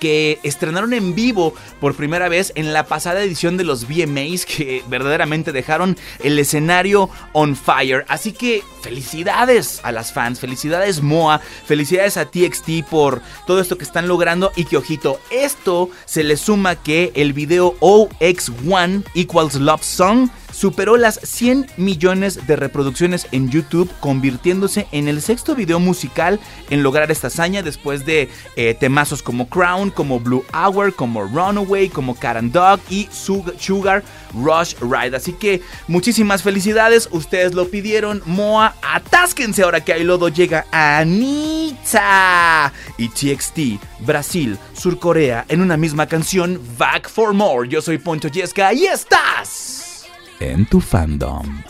que 0.03 0.37
estrenaron 0.43 0.91
en 0.91 1.15
vivo 1.15 1.53
por 1.79 1.95
primera 1.95 2.27
vez 2.27 2.51
en 2.55 2.73
la 2.73 2.87
pasada 2.87 3.23
edición 3.23 3.55
de 3.55 3.63
los 3.63 3.87
VMAs 3.87 4.45
que 4.45 4.83
verdaderamente 4.89 5.53
dejaron 5.53 5.95
el 6.21 6.37
escenario 6.37 7.09
on 7.31 7.55
fire. 7.55 8.03
Así 8.09 8.33
que 8.33 8.63
felicidades 8.81 9.79
a 9.81 9.93
las 9.93 10.11
fans, 10.11 10.41
felicidades 10.41 11.01
Moa, 11.01 11.39
felicidades 11.39 12.17
a 12.17 12.25
TXT 12.25 12.83
por 12.89 13.21
todo 13.47 13.61
esto 13.61 13.77
que 13.77 13.85
están 13.85 14.09
logrando 14.09 14.51
y 14.57 14.65
que 14.65 14.75
ojito, 14.75 15.21
esto 15.31 15.89
se 16.03 16.25
le 16.25 16.35
suma 16.35 16.75
que 16.75 17.13
el 17.15 17.31
video 17.31 17.73
OX1 17.79 19.05
equals 19.15 19.55
Love 19.55 19.85
Song 19.85 20.27
superó 20.53 20.97
las 20.97 21.19
100 21.23 21.67
millones 21.77 22.47
de 22.47 22.55
reproducciones 22.55 23.27
en 23.31 23.49
YouTube, 23.49 23.91
convirtiéndose 23.99 24.87
en 24.91 25.07
el 25.07 25.21
sexto 25.21 25.55
video 25.55 25.79
musical 25.79 26.39
en 26.69 26.83
lograr 26.83 27.11
esta 27.11 27.27
hazaña 27.27 27.63
después 27.63 28.05
de 28.05 28.29
eh, 28.55 28.75
temazos 28.79 29.23
como 29.23 29.49
Crown, 29.49 29.89
como 29.93 30.19
Blue 30.19 30.43
Hour, 30.53 30.93
como 30.95 31.23
Runaway, 31.23 31.89
como 31.89 32.15
and 32.23 32.51
Dog 32.51 32.79
y 32.89 33.07
Sug- 33.11 33.53
Sugar 33.59 34.03
Rush 34.33 34.75
Ride. 34.81 35.15
Así 35.15 35.33
que 35.33 35.61
muchísimas 35.87 36.41
felicidades, 36.43 37.07
ustedes 37.11 37.53
lo 37.53 37.69
pidieron, 37.69 38.21
Moa, 38.25 38.75
atásquense 38.81 39.63
ahora 39.63 39.81
que 39.81 39.93
hay 39.93 40.03
lodo 40.03 40.29
llega 40.29 40.65
Anita 40.71 42.71
y 42.97 43.09
TXT, 43.09 43.79
Brasil, 43.99 44.57
Sur 44.73 44.99
Corea 44.99 45.45
en 45.49 45.61
una 45.61 45.77
misma 45.77 46.07
canción, 46.07 46.59
Back 46.77 47.09
for 47.09 47.33
More. 47.33 47.67
Yo 47.69 47.81
soy 47.81 47.97
Poncho 47.97 48.27
Yesca 48.29 48.73
y 48.73 48.85
estás 48.85 50.05
en 50.39 50.65
tu 50.65 50.79
fandom. 50.81 51.61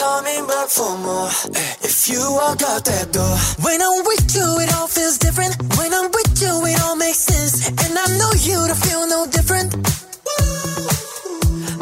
Coming 0.00 0.46
back 0.46 0.68
for 0.70 0.96
more. 0.96 1.28
Eh, 1.54 1.74
If 1.84 2.08
you 2.08 2.20
walk 2.32 2.62
out 2.62 2.84
that 2.86 3.12
door, 3.12 3.36
when 3.60 3.82
I'm 3.82 4.00
with 4.08 4.34
you, 4.34 4.48
it 4.64 4.72
all 4.74 4.88
feels 4.88 5.18
different. 5.18 5.52
When 5.76 5.92
I'm 5.92 6.08
with 6.10 6.40
you, 6.40 6.52
it 6.64 6.80
all 6.80 6.96
makes 6.96 7.18
sense. 7.18 7.68
And 7.68 7.92
I 7.98 8.06
know 8.16 8.32
you 8.40 8.66
to 8.66 8.74
feel 8.74 9.06
no 9.06 9.26
different. 9.26 9.76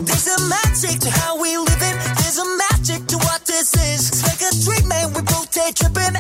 There's 0.03 0.27
a 0.35 0.39
magic 0.51 0.99
to 1.07 1.11
how 1.11 1.41
we 1.41 1.57
live 1.59 1.83
it. 1.91 1.97
There's 2.19 2.39
a 2.39 2.49
magic 2.67 3.07
to 3.07 3.17
what 3.19 3.47
this 3.47 3.71
is. 3.75 4.11
It's 4.11 4.23
like 4.27 4.43
a 4.43 4.51
dream, 4.67 4.89
man. 4.89 5.13
We 5.15 5.23
both 5.23 5.51
take 5.53 5.77
tripping. 5.77 6.19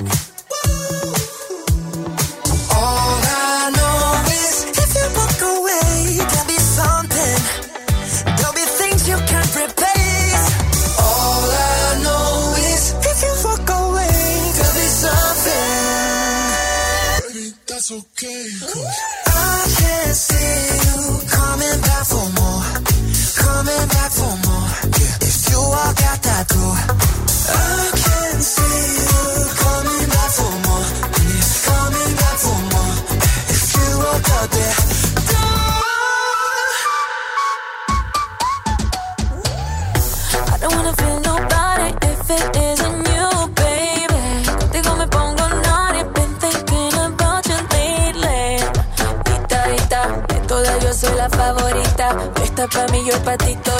Pa' 52.58 52.86
mí, 52.90 53.06
yo 53.06 53.14
pa' 53.22 53.36
ti. 53.36 53.54
Pa, 53.62 53.76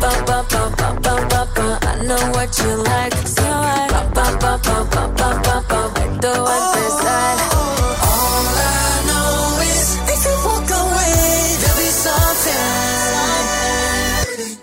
pa, 0.00 0.10
pa, 0.24 0.70
pa, 0.78 0.94
pa, 1.02 1.14
pa, 1.26 1.42
pa. 1.54 1.78
I 1.82 2.06
know 2.06 2.22
what 2.30 2.56
you 2.58 2.76
like, 2.84 3.16
so 3.26 3.42
I. 3.42 3.88
Pa, 3.90 4.02
pa, 4.14 4.26
pa, 4.38 4.58
pa, 4.62 4.84
pa, 4.90 5.06
pa, 5.18 5.30
pa, 5.42 5.56
pa. 5.68 5.80
Empezar. 5.98 7.36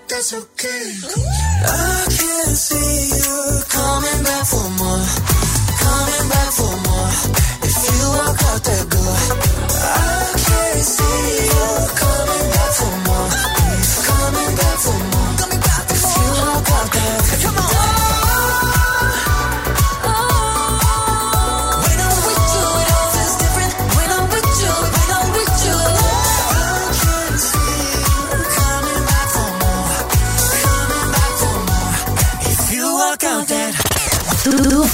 That's 0.08 0.34
okay. 0.34 2.07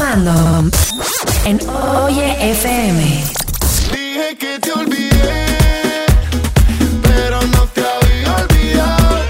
Fandom 0.04 0.70
en 1.46 1.58
Oye 2.04 2.36
FM. 2.52 3.24
Dije 3.94 4.38
que 4.38 4.60
te 4.60 4.72
olvidé, 4.74 5.46
pero 7.02 7.42
no 7.42 7.66
te 7.68 7.82
había 7.82 8.36
olvidado. 8.36 9.22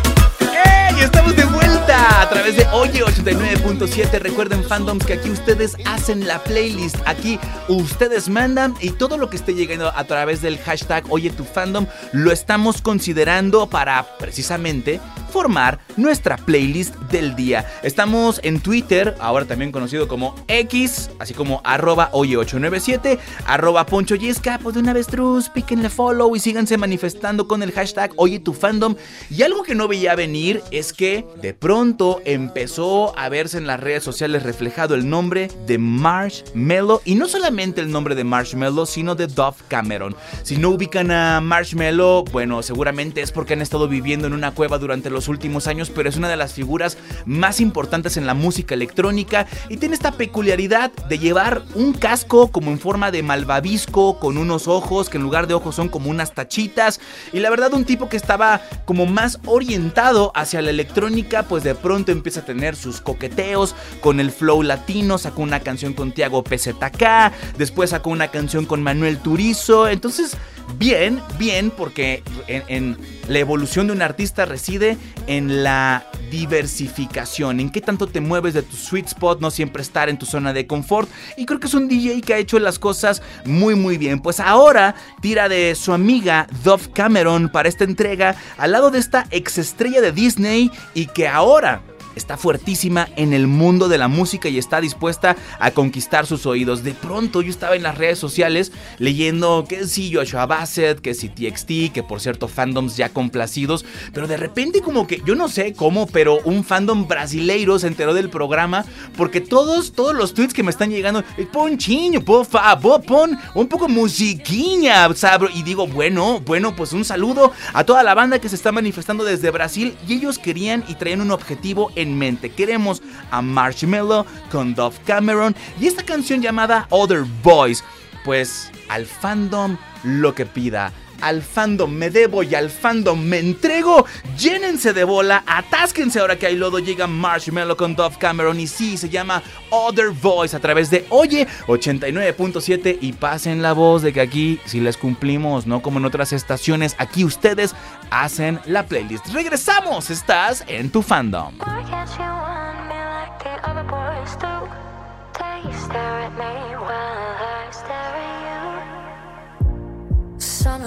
¡Ey! 0.42 1.00
Estamos 1.00 1.36
de 1.36 1.46
vuelta 1.46 2.22
a 2.22 2.30
través 2.30 2.58
de 2.58 2.66
Oye 2.74 3.04
89.7. 3.04 4.20
Recuerden, 4.20 4.64
fandoms, 4.64 5.06
que 5.06 5.14
aquí 5.14 5.30
ustedes 5.30 5.78
hacen 5.86 6.28
la 6.28 6.44
playlist. 6.44 6.98
Aquí 7.06 7.40
ustedes 7.68 8.28
mandan 8.28 8.74
y 8.82 8.90
todo 8.90 9.20
lo 9.20 9.30
que 9.30 9.38
esté 9.38 9.54
llegando 9.54 9.92
a 9.96 10.04
través 10.06 10.42
del 10.42 10.58
hashtag 10.58 11.04
Oye 11.10 11.30
tu 11.30 11.44
fandom 11.44 11.86
lo 12.14 12.32
estamos 12.32 12.82
considerando 12.82 13.70
para 13.70 14.18
precisamente 14.18 15.00
formar 15.34 15.80
nuestra 15.98 16.38
playlist 16.38 16.96
del 17.12 17.36
día. 17.36 17.66
Estamos 17.82 18.40
en 18.44 18.60
Twitter, 18.60 19.16
ahora 19.20 19.46
también 19.46 19.72
conocido 19.72 20.08
como 20.08 20.36
X, 20.48 21.10
así 21.18 21.34
como 21.34 21.60
arroba 21.64 22.12
oye897, 22.12 23.18
arroba 23.48 23.88
poncho 23.88 24.14
yesca, 24.14 24.60
pues 24.62 24.76
de 24.76 24.82
una 24.82 24.94
vez 24.94 25.08
trus, 25.08 25.50
píquenle 25.50 25.90
follow 25.90 26.36
y 26.36 26.40
síganse 26.40 26.78
manifestando 26.78 27.48
con 27.48 27.64
el 27.64 27.72
hashtag 27.72 28.12
Oye 28.16 28.40
tu 28.40 28.54
fandom. 28.54 28.96
Y 29.32 29.42
algo 29.42 29.64
que 29.64 29.74
no 29.74 29.88
veía 29.88 30.16
venir 30.16 30.62
es 30.70 30.94
que 30.94 31.26
de 31.42 31.56
pronto 31.56 32.22
empezó 32.26 33.18
a 33.18 33.28
verse 33.30 33.58
en 33.58 33.66
las 33.66 33.80
redes 33.80 34.04
sociales 34.04 34.44
reflejado 34.44 34.94
el 34.94 35.10
nombre 35.10 35.50
de 35.66 35.80
Marshmello 35.80 37.02
y 37.06 37.16
no 37.16 37.28
solamente 37.28 37.82
el 37.82 37.92
nombre 37.92 38.14
de 38.14 38.24
Marshmello, 38.24 38.86
sino 38.86 39.16
de 39.16 39.26
Dove 39.26 39.58
Cameron. 39.68 40.16
Si 40.44 40.58
no 40.58 40.70
ubican 40.70 41.10
a 41.10 41.42
Marshmello, 41.42 42.24
bueno, 42.26 42.62
seguramente 42.62 43.22
es 43.22 43.32
porque 43.32 43.54
han 43.54 43.62
estado 43.64 43.88
viviendo 43.88 44.28
en 44.28 44.34
una 44.34 44.52
cueva 44.52 44.78
durante 44.78 45.10
los 45.10 45.23
últimos 45.28 45.68
años, 45.68 45.90
pero 45.90 46.10
es 46.10 46.16
una 46.16 46.30
de 46.30 46.38
las 46.38 46.54
figuras 46.54 46.98
más 47.26 47.60
importantes 47.60 48.18
en 48.18 48.26
la 48.26 48.34
música 48.34 48.74
electrónica 48.74 49.48
y 49.70 49.78
tiene 49.78 49.96
esta 49.96 50.12
peculiaridad 50.12 50.92
de 51.10 51.20
llevar 51.20 51.64
un 51.76 51.94
casco 51.94 52.50
como 52.50 52.72
en 52.72 52.80
forma 52.80 53.12
de 53.12 53.24
malvavisco 53.24 54.20
con 54.20 54.38
unos 54.38 54.68
ojos 54.68 55.10
que 55.10 55.18
en 55.18 55.24
lugar 55.24 55.48
de 55.48 55.54
ojos 55.54 55.76
son 55.76 55.90
como 55.90 56.10
unas 56.10 56.34
tachitas. 56.34 57.00
Y 57.32 57.40
la 57.40 57.50
verdad 57.50 57.74
un 57.74 57.86
tipo 57.86 58.10
que 58.10 58.18
estaba 58.18 58.62
como 58.86 59.06
más 59.06 59.40
orientado 59.46 60.32
hacia 60.36 60.62
la 60.62 60.70
electrónica 60.70 61.44
pues 61.44 61.64
de 61.64 61.76
pronto 61.76 62.12
empieza 62.12 62.42
a 62.42 62.46
tener 62.46 62.76
sus 62.76 63.02
coqueteos 63.02 63.76
con 64.02 64.20
el 64.20 64.32
flow 64.32 64.64
latino, 64.64 65.18
sacó 65.18 65.42
una 65.42 65.60
canción 65.60 65.94
con 65.94 66.12
Tiago 66.12 66.44
PZK, 66.44 67.32
después 67.58 67.92
sacó 67.92 68.10
una 68.10 68.30
canción 68.30 68.66
con 68.66 68.84
Manuel 68.84 69.20
Turizo, 69.20 69.88
entonces 69.88 70.38
bien, 70.78 71.22
bien, 71.38 71.72
porque 71.72 72.24
en, 72.48 72.98
la 73.28 73.40
evolución 73.40 73.88
de 73.88 73.94
un 73.94 74.02
artista 74.02 74.46
reside 74.46 74.98
en 75.28 75.64
la 75.64 76.06
diversificación, 76.30 77.60
en 77.60 77.72
qué 77.72 77.80
tanto 77.80 78.08
te 78.08 78.20
mueves 78.20 78.54
de 78.54 78.64
tu 78.64 78.76
sweet 78.76 79.08
spot, 79.08 79.40
no 79.40 79.52
siempre 79.52 79.82
estar 79.82 80.10
en 80.10 80.18
tu 80.18 80.26
zona 80.26 80.52
de 80.52 80.68
confort. 80.68 81.10
Y 81.38 81.46
creo 81.46 81.60
que 81.60 81.68
es 81.68 81.74
un 81.74 81.88
DJ 81.88 82.22
que 82.22 82.34
ha 82.34 82.38
hecho 82.38 82.60
las 82.60 82.80
cosas 82.80 83.22
muy, 83.46 83.76
muy 83.76 83.98
bien. 83.98 84.20
Pues 84.20 84.40
ahora 84.40 84.96
tira 85.22 85.48
de 85.48 85.76
su 85.76 85.94
amiga 85.94 86.48
Dove 86.64 86.90
Cameron 86.94 87.50
para 87.50 87.70
esta 87.70 87.84
entrega 87.84 88.36
al 88.58 88.72
lado 88.72 88.92
de 88.92 89.00
esta 89.00 89.28
ex 89.32 89.58
estrella 89.58 90.02
de 90.02 90.12
Disney 90.12 90.72
y 90.94 91.06
que 91.06 91.28
ahora 91.28 91.82
está 92.16 92.38
fuertísima 92.38 93.08
en 93.16 93.34
el 93.34 93.48
mundo 93.48 93.90
de 93.90 93.98
la 93.98 94.08
música 94.08 94.50
y 94.50 94.58
está 94.58 94.82
dispuesta 94.82 95.36
a 95.60 95.72
conquistar 95.72 96.26
sus 96.26 96.46
oídos. 96.46 96.84
De 96.84 96.94
pronto 96.94 97.42
yo 97.42 97.50
estaba 97.50 97.76
en 97.76 97.84
las 97.84 97.98
redes 97.98 98.20
sociales 98.20 98.72
leyendo 99.00 99.66
que 99.68 99.88
si 99.88 100.14
Joshua 100.14 100.46
Bassett, 100.46 101.00
que 101.00 101.14
si 101.14 101.30
TXT, 101.30 101.94
que 101.94 102.04
por 102.04 102.22
cierto 102.22 102.48
fandoms 102.48 102.98
ya 102.98 103.10
complacidos, 103.10 103.86
pero 104.14 104.28
de 104.28 104.38
repente 104.38 104.82
como 104.82 105.08
que 105.08 105.22
yo 105.26 105.36
no 105.36 105.48
sé 105.48 105.74
cómo, 105.74 106.08
pero 106.08 106.40
un 106.44 106.64
fandom 106.64 107.08
brasileiro 107.08 107.80
se 107.80 107.88
enteró 107.88 108.14
del 108.14 108.30
programa 108.30 108.86
porque 109.18 109.42
todos 109.42 109.94
todos 109.94 110.16
los 110.16 110.34
tweets 110.34 110.54
que 110.54 110.64
me 110.64 110.72
están 110.72 110.90
llegando, 110.90 111.24
"Eh, 111.38 111.48
pon 111.52 111.78
chiño, 111.78 112.22
por 112.22 112.46
favor, 112.46 113.02
pon 113.04 113.38
un 113.56 113.68
poco 113.68 113.88
musiquiña, 113.88 115.14
sabro 115.16 115.50
y 115.54 115.64
digo, 115.64 115.88
bueno, 115.88 116.40
bueno, 116.40 116.76
pues 116.76 116.94
un 116.94 117.06
saludo 117.06 117.52
a 117.74 117.84
toda 117.84 118.04
la 118.04 118.14
banda 118.14 118.40
que 118.40 118.50
se 118.50 118.56
está 118.56 118.72
manifestando 118.72 119.24
desde 119.24 119.52
Brasil 119.52 119.96
y 120.08 120.14
ellos 120.14 120.40
querían 120.40 120.84
y 120.88 120.96
traían 120.96 121.22
un 121.22 121.32
objetivo 121.32 121.92
en 121.96 122.03
mente. 122.08 122.50
Queremos 122.50 123.02
a 123.32 123.42
Marshmello 123.42 124.26
con 124.52 124.76
Dove 124.76 124.98
Cameron 125.06 125.56
y 125.80 125.88
esta 125.88 126.04
canción 126.04 126.42
llamada 126.42 126.88
Other 126.90 127.24
Boys. 127.44 127.84
Pues 128.26 128.72
al 128.90 129.06
fandom 129.06 129.78
lo 130.04 130.34
que 130.34 130.46
pida. 130.46 130.92
Al 131.22 131.42
fandom 131.42 131.92
me 131.92 132.10
debo 132.10 132.44
y 132.44 132.56
al 132.56 132.70
fandom 132.70 133.20
me 133.20 133.40
entrego. 133.40 134.06
Llénense 134.38 134.94
de 134.94 135.04
bola, 135.04 135.44
atásquense 135.48 136.20
ahora 136.20 136.38
que 136.38 136.48
hay 136.48 136.56
lodo. 136.56 136.80
Llega 136.80 137.08
Marshmello 137.08 137.78
con 137.78 137.96
Dove 137.96 138.18
Cameron 138.18 138.60
y 138.60 138.68
sí, 138.68 138.98
se 138.98 139.10
llama 139.10 139.42
Other 139.70 140.10
Voice 140.10 140.56
a 140.56 140.60
través 140.60 140.90
de 140.90 141.06
Oye 141.10 141.48
89.7 141.68 142.98
y 143.02 143.14
pasen 143.14 143.62
la 143.62 143.74
voz 143.74 144.02
de 144.02 144.14
que 144.14 144.22
aquí 144.22 144.60
si 144.66 144.80
les 144.80 144.98
cumplimos, 144.98 145.66
no 145.66 145.82
como 145.82 146.00
en 146.00 146.06
otras 146.06 146.34
estaciones, 146.34 146.96
aquí 146.98 147.24
ustedes 147.24 147.76
hacen 148.10 148.60
la 148.66 148.86
playlist. 148.86 149.28
Regresamos, 149.28 150.10
estás 150.10 150.64
en 150.68 150.90
tu 150.92 151.02
fandom. 151.02 151.56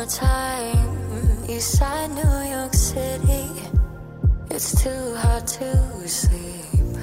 Summertime, 0.08 1.50
east 1.50 1.78
side 1.78 2.10
New 2.10 2.50
York 2.50 2.74
City. 2.74 3.46
It's 4.50 4.80
too 4.82 5.14
hard 5.16 5.46
to 5.48 6.08
sleep. 6.08 6.96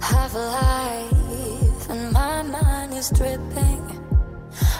Have 0.00 0.34
a 0.34 0.38
life, 0.38 1.90
and 1.90 2.12
my 2.12 2.42
mind 2.42 2.92
is 2.92 3.08
dripping. 3.10 3.82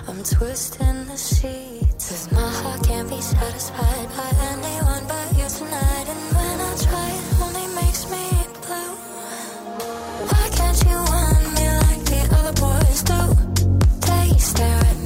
I'm 0.07 0.23
twisting 0.25 1.07
the 1.07 1.17
sheets. 1.17 1.41
sheets. 1.41 2.09
'Cause 2.09 2.33
my 2.33 2.51
heart 2.63 2.83
can't 2.87 3.09
be 3.09 3.21
satisfied 3.21 4.09
by 4.17 4.31
anyone 4.53 5.05
but 5.09 5.27
you 5.39 5.49
tonight. 5.59 6.07
And 6.13 6.25
when 6.37 6.57
I 6.69 6.73
try, 6.87 7.09
it 7.19 7.43
only 7.45 7.67
makes 7.81 8.03
me 8.11 8.25
blue. 8.65 8.95
Why 10.31 10.45
can't 10.59 10.81
you 10.89 10.99
want 11.13 11.45
me 11.57 11.67
like 11.85 12.05
the 12.13 12.23
other 12.39 12.55
boys 12.67 13.01
do? 13.11 13.21
They 14.09 14.29
stare 14.39 14.81
at 14.91 14.97
me 14.99 15.04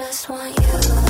just 0.00 0.30
want 0.30 0.58
you. 0.58 1.09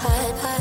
hide, 0.00 0.38
hide. 0.38 0.59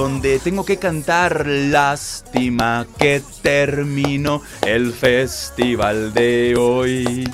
Donde 0.00 0.38
tengo 0.38 0.64
que 0.64 0.78
cantar 0.78 1.46
Lástima 1.46 2.86
que 2.98 3.20
terminó 3.42 4.40
el 4.66 4.94
festival 4.94 6.14
de 6.14 6.56
hoy. 6.56 7.28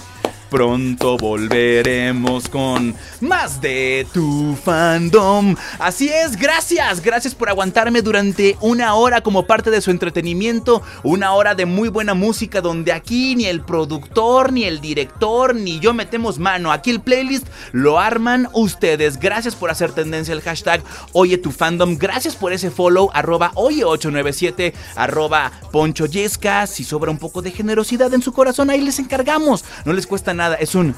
Pronto 0.57 1.19
volveremos 1.19 2.49
con 2.49 2.95
más 3.21 3.61
de 3.61 4.07
tu 4.15 4.57
fandom. 4.65 5.55
Así 5.79 6.09
es, 6.09 6.35
gracias, 6.35 7.03
gracias 7.03 7.35
por 7.35 7.51
aguantarme 7.51 8.01
durante 8.01 8.57
una 8.63 8.95
hora 8.95 9.21
como 9.21 9.47
parte 9.47 9.71
de 9.71 9.83
su 9.83 9.91
entretenimiento, 9.91 10.81
una 11.03 11.35
hora 11.35 11.55
de 11.55 11.67
muy 11.67 11.91
buena 11.91 12.15
música 12.15 12.63
donde 12.63 12.95
aquí 12.95 13.37
ni 13.37 13.45
el 13.45 13.61
productor, 13.61 14.51
ni 14.51 14.65
el 14.65 14.81
director, 14.81 15.55
ni 15.55 15.79
yo 15.79 15.93
metemos 15.93 16.39
mano. 16.39 16.73
Aquí 16.73 16.89
el 16.89 17.03
playlist 17.03 17.47
lo 17.73 17.99
arman 17.99 18.49
ustedes. 18.55 19.21
Gracias 19.21 19.55
por 19.55 19.71
hacer 19.71 19.93
tendencia 19.93 20.33
el 20.33 20.41
hashtag 20.41 20.83
Oye 21.13 21.37
tu 21.37 21.53
fandom. 21.53 21.99
Gracias 21.99 22.35
por 22.35 22.55
ese 22.55 22.71
follow 22.71 23.11
arroba 23.13 23.53
oye897 23.57 24.73
arroba 24.95 25.53
Poncho 25.71 26.07
Yesca. 26.07 26.67
Si 26.67 26.83
sobra 26.83 27.11
un 27.11 27.19
poco 27.19 27.43
de 27.43 27.51
generosidad 27.51 28.15
en 28.15 28.23
su 28.23 28.33
corazón, 28.33 28.71
ahí 28.71 28.81
les 28.81 28.99
encargamos. 28.99 29.63
No 29.85 29.93
les 29.93 30.07
cuesta 30.07 30.33
nada, 30.33 30.46
es 30.55 30.75
un 30.75 30.95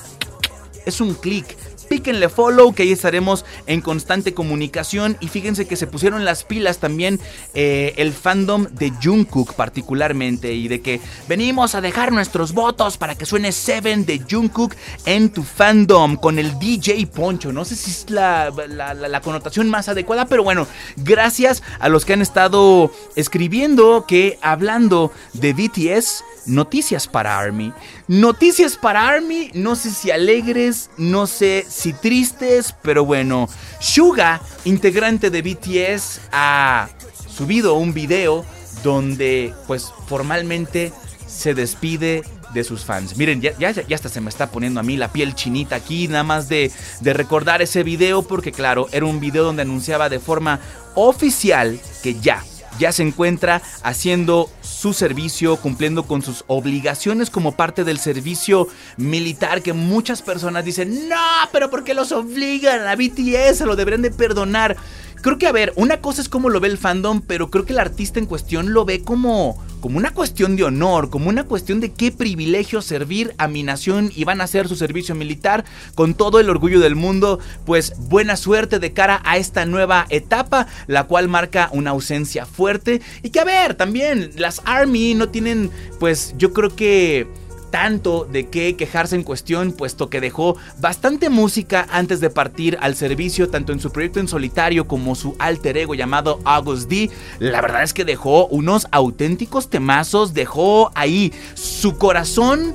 es 0.86 1.01
un 1.01 1.14
clic. 1.14 1.57
Píquenle 1.88 2.28
follow, 2.28 2.74
que 2.74 2.82
ahí 2.82 2.92
estaremos 2.92 3.46
en 3.66 3.80
constante 3.80 4.34
comunicación. 4.34 5.16
Y 5.20 5.28
fíjense 5.28 5.66
que 5.66 5.74
se 5.74 5.86
pusieron 5.86 6.22
las 6.26 6.44
pilas 6.44 6.80
también 6.80 7.18
eh, 7.55 7.94
el 7.96 8.12
fandom 8.12 8.66
de 8.72 8.92
Jungkook, 9.03 9.55
particularmente. 9.55 10.53
Y 10.53 10.68
de 10.68 10.82
que 10.82 11.01
venimos 11.28 11.74
a 11.74 11.80
dejar 11.80 12.12
nuestros 12.12 12.53
votos 12.53 12.99
para 12.99 13.14
que 13.14 13.24
suene 13.24 13.53
Seven 13.53 14.05
de 14.05 14.18
Jungkook 14.30 14.74
en 15.07 15.30
tu 15.30 15.42
fandom 15.42 16.16
con 16.16 16.38
el 16.38 16.59
DJ 16.59 17.07
Poncho. 17.07 17.53
No 17.55 17.64
sé 17.64 17.74
si 17.74 17.90
es 17.90 18.11
la, 18.11 18.53
la- 18.68 18.92
la- 18.92 19.09
la 19.09 19.20
connotación 19.22 19.70
más 19.70 19.88
adecuada, 19.88 20.26
pero 20.26 20.42
bueno, 20.44 20.66
gracias 20.99 21.62
a 21.80 21.88
los 21.88 22.05
que 22.05 22.12
han 22.12 22.20
estado 22.20 22.92
escribiendo 23.16 24.05
que 24.07 24.38
hablando 24.42 25.11
de 25.32 25.55
BTS. 25.55 26.22
Noticias 26.47 27.07
para 27.07 27.39
Army. 27.39 27.72
Noticias 28.07 28.76
para 28.76 29.09
Army, 29.09 29.51
no 29.55 29.76
sé 29.76 29.91
si 29.91 30.11
alegres, 30.11 30.91
no 30.97 31.26
sé 31.26 31.66
si 31.68 31.93
tristes, 31.93 32.74
pero 32.82 33.05
bueno. 33.05 33.49
Suga, 33.80 34.41
integrante 34.64 35.30
de 35.30 35.43
BTS, 35.43 36.20
ha 36.32 36.89
subido 37.28 37.74
un 37.74 37.95
video 37.95 38.45
donde 38.82 39.55
pues 39.66 39.93
formalmente 40.07 40.93
se 41.26 41.55
despide 41.55 42.24
de 42.53 42.64
sus 42.64 42.84
fans. 42.84 43.16
Miren, 43.16 43.41
ya, 43.41 43.57
ya, 43.59 43.70
ya 43.70 43.95
hasta 43.95 44.09
se 44.09 44.20
me 44.20 44.30
está 44.30 44.51
poniendo 44.51 44.80
a 44.80 44.82
mí 44.82 44.97
la 44.97 45.12
piel 45.12 45.34
chinita 45.34 45.76
aquí, 45.76 46.09
nada 46.09 46.24
más 46.24 46.49
de, 46.49 46.70
de 47.01 47.12
recordar 47.12 47.62
ese 47.62 47.82
video, 47.82 48.22
porque 48.22 48.53
claro, 48.53 48.89
era 48.93 49.07
un 49.07 49.20
video 49.20 49.45
donde 49.45 49.62
anunciaba 49.62 50.09
de 50.09 50.18
forma 50.18 50.61
oficial 50.95 51.78
que 52.03 52.18
ya, 52.18 52.43
ya 52.78 52.92
se 52.92 53.02
encuentra 53.02 53.62
haciendo 53.82 54.50
su 54.60 54.92
servicio, 54.92 55.56
cumpliendo 55.56 56.04
con 56.04 56.22
sus 56.22 56.44
obligaciones 56.46 57.30
como 57.30 57.52
parte 57.52 57.84
del 57.84 57.98
servicio 57.98 58.68
militar 58.96 59.62
que 59.62 59.72
muchas 59.72 60.22
personas 60.22 60.64
dicen, 60.64 61.08
no, 61.08 61.16
pero 61.52 61.70
¿por 61.70 61.84
qué 61.84 61.94
los 61.94 62.12
obligan 62.12 62.86
a 62.86 62.94
BTS? 62.94 63.58
Se 63.58 63.66
lo 63.66 63.76
deberían 63.76 64.02
de 64.02 64.10
perdonar. 64.10 64.76
Creo 65.20 65.38
que, 65.38 65.48
a 65.48 65.52
ver, 65.52 65.72
una 65.76 66.00
cosa 66.00 66.22
es 66.22 66.28
cómo 66.28 66.48
lo 66.48 66.60
ve 66.60 66.68
el 66.68 66.78
fandom, 66.78 67.22
pero 67.22 67.50
creo 67.50 67.64
que 67.64 67.72
el 67.72 67.80
artista 67.80 68.20
en 68.20 68.26
cuestión 68.26 68.72
lo 68.72 68.84
ve 68.84 69.02
como, 69.02 69.62
como 69.80 69.98
una 69.98 70.12
cuestión 70.12 70.56
de 70.56 70.64
honor, 70.64 71.10
como 71.10 71.28
una 71.28 71.44
cuestión 71.44 71.80
de 71.80 71.92
qué 71.92 72.12
privilegio 72.12 72.82
servir 72.82 73.34
a 73.38 73.48
mi 73.48 73.62
nación 73.62 74.10
y 74.14 74.24
van 74.24 74.40
a 74.40 74.44
hacer 74.44 74.68
su 74.68 74.76
servicio 74.76 75.14
militar 75.14 75.64
con 75.94 76.14
todo 76.14 76.40
el 76.40 76.50
orgullo 76.50 76.80
del 76.80 76.96
mundo. 76.96 77.38
Pues 77.64 77.94
buena 77.98 78.36
suerte 78.36 78.78
de 78.78 78.92
cara 78.92 79.20
a 79.24 79.36
esta 79.36 79.66
nueva 79.66 80.06
etapa, 80.10 80.66
la 80.86 81.04
cual 81.04 81.28
marca 81.28 81.70
una 81.72 81.90
ausencia 81.90 82.46
fuerte. 82.46 83.00
Y 83.22 83.30
que, 83.30 83.40
a 83.40 83.44
ver, 83.44 83.74
también 83.74 84.30
las 84.36 84.62
Army 84.64 85.14
no 85.14 85.28
tienen, 85.28 85.70
pues 85.98 86.34
yo 86.36 86.52
creo 86.52 86.74
que 86.74 87.26
tanto 87.70 88.24
de 88.24 88.48
qué 88.48 88.76
quejarse 88.76 89.16
en 89.16 89.22
cuestión, 89.22 89.72
puesto 89.72 90.10
que 90.10 90.20
dejó 90.20 90.56
bastante 90.80 91.30
música 91.30 91.86
antes 91.90 92.20
de 92.20 92.30
partir 92.30 92.78
al 92.80 92.94
servicio, 92.94 93.48
tanto 93.48 93.72
en 93.72 93.80
su 93.80 93.90
proyecto 93.90 94.20
en 94.20 94.28
solitario 94.28 94.86
como 94.86 95.14
su 95.14 95.36
alter 95.38 95.76
ego 95.76 95.94
llamado 95.94 96.40
August 96.44 96.88
D. 96.88 97.10
La 97.38 97.60
verdad 97.60 97.82
es 97.82 97.94
que 97.94 98.04
dejó 98.04 98.46
unos 98.46 98.86
auténticos 98.90 99.68
temazos, 99.68 100.34
dejó 100.34 100.90
ahí 100.94 101.32
su 101.54 101.96
corazón 101.96 102.74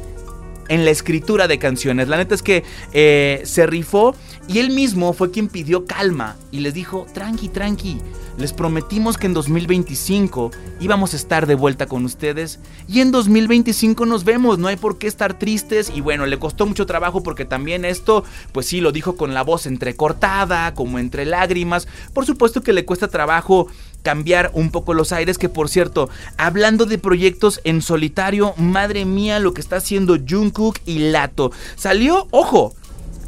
en 0.69 0.85
la 0.85 0.91
escritura 0.91 1.47
de 1.47 1.59
canciones. 1.59 2.07
La 2.07 2.17
neta 2.17 2.35
es 2.35 2.41
que 2.41 2.63
eh, 2.93 3.41
se 3.45 3.65
rifó 3.65 4.15
y 4.47 4.59
él 4.59 4.71
mismo 4.71 5.13
fue 5.13 5.31
quien 5.31 5.47
pidió 5.47 5.85
calma 5.85 6.35
y 6.51 6.59
les 6.59 6.73
dijo, 6.73 7.05
tranqui, 7.13 7.49
tranqui, 7.49 7.97
les 8.37 8.51
prometimos 8.51 9.17
que 9.17 9.27
en 9.27 9.33
2025 9.33 10.51
íbamos 10.79 11.13
a 11.13 11.17
estar 11.17 11.45
de 11.45 11.55
vuelta 11.55 11.85
con 11.85 12.03
ustedes 12.03 12.59
y 12.87 12.99
en 12.99 13.11
2025 13.11 14.05
nos 14.05 14.23
vemos, 14.23 14.57
no 14.57 14.67
hay 14.67 14.75
por 14.75 14.97
qué 14.97 15.07
estar 15.07 15.37
tristes 15.37 15.91
y 15.93 16.01
bueno, 16.01 16.25
le 16.25 16.39
costó 16.39 16.65
mucho 16.65 16.85
trabajo 16.85 17.23
porque 17.23 17.45
también 17.45 17.85
esto, 17.85 18.23
pues 18.51 18.65
sí, 18.65 18.81
lo 18.81 18.91
dijo 18.91 19.15
con 19.15 19.33
la 19.33 19.43
voz 19.43 19.65
entrecortada, 19.65 20.73
como 20.73 20.99
entre 20.99 21.25
lágrimas, 21.25 21.87
por 22.13 22.25
supuesto 22.25 22.61
que 22.61 22.73
le 22.73 22.85
cuesta 22.85 23.07
trabajo 23.07 23.67
cambiar 24.03 24.51
un 24.53 24.69
poco 24.69 24.93
los 24.93 25.11
aires, 25.11 25.37
que 25.37 25.49
por 25.49 25.69
cierto, 25.69 26.09
hablando 26.37 26.85
de 26.85 26.99
proyectos 26.99 27.61
en 27.63 27.81
solitario, 27.81 28.53
madre 28.57 29.05
mía 29.05 29.39
lo 29.39 29.53
que 29.53 29.61
está 29.61 29.77
haciendo 29.77 30.17
Jungkook 30.17 30.79
y 30.85 30.99
Lato. 30.99 31.51
Salió, 31.75 32.27
ojo, 32.31 32.75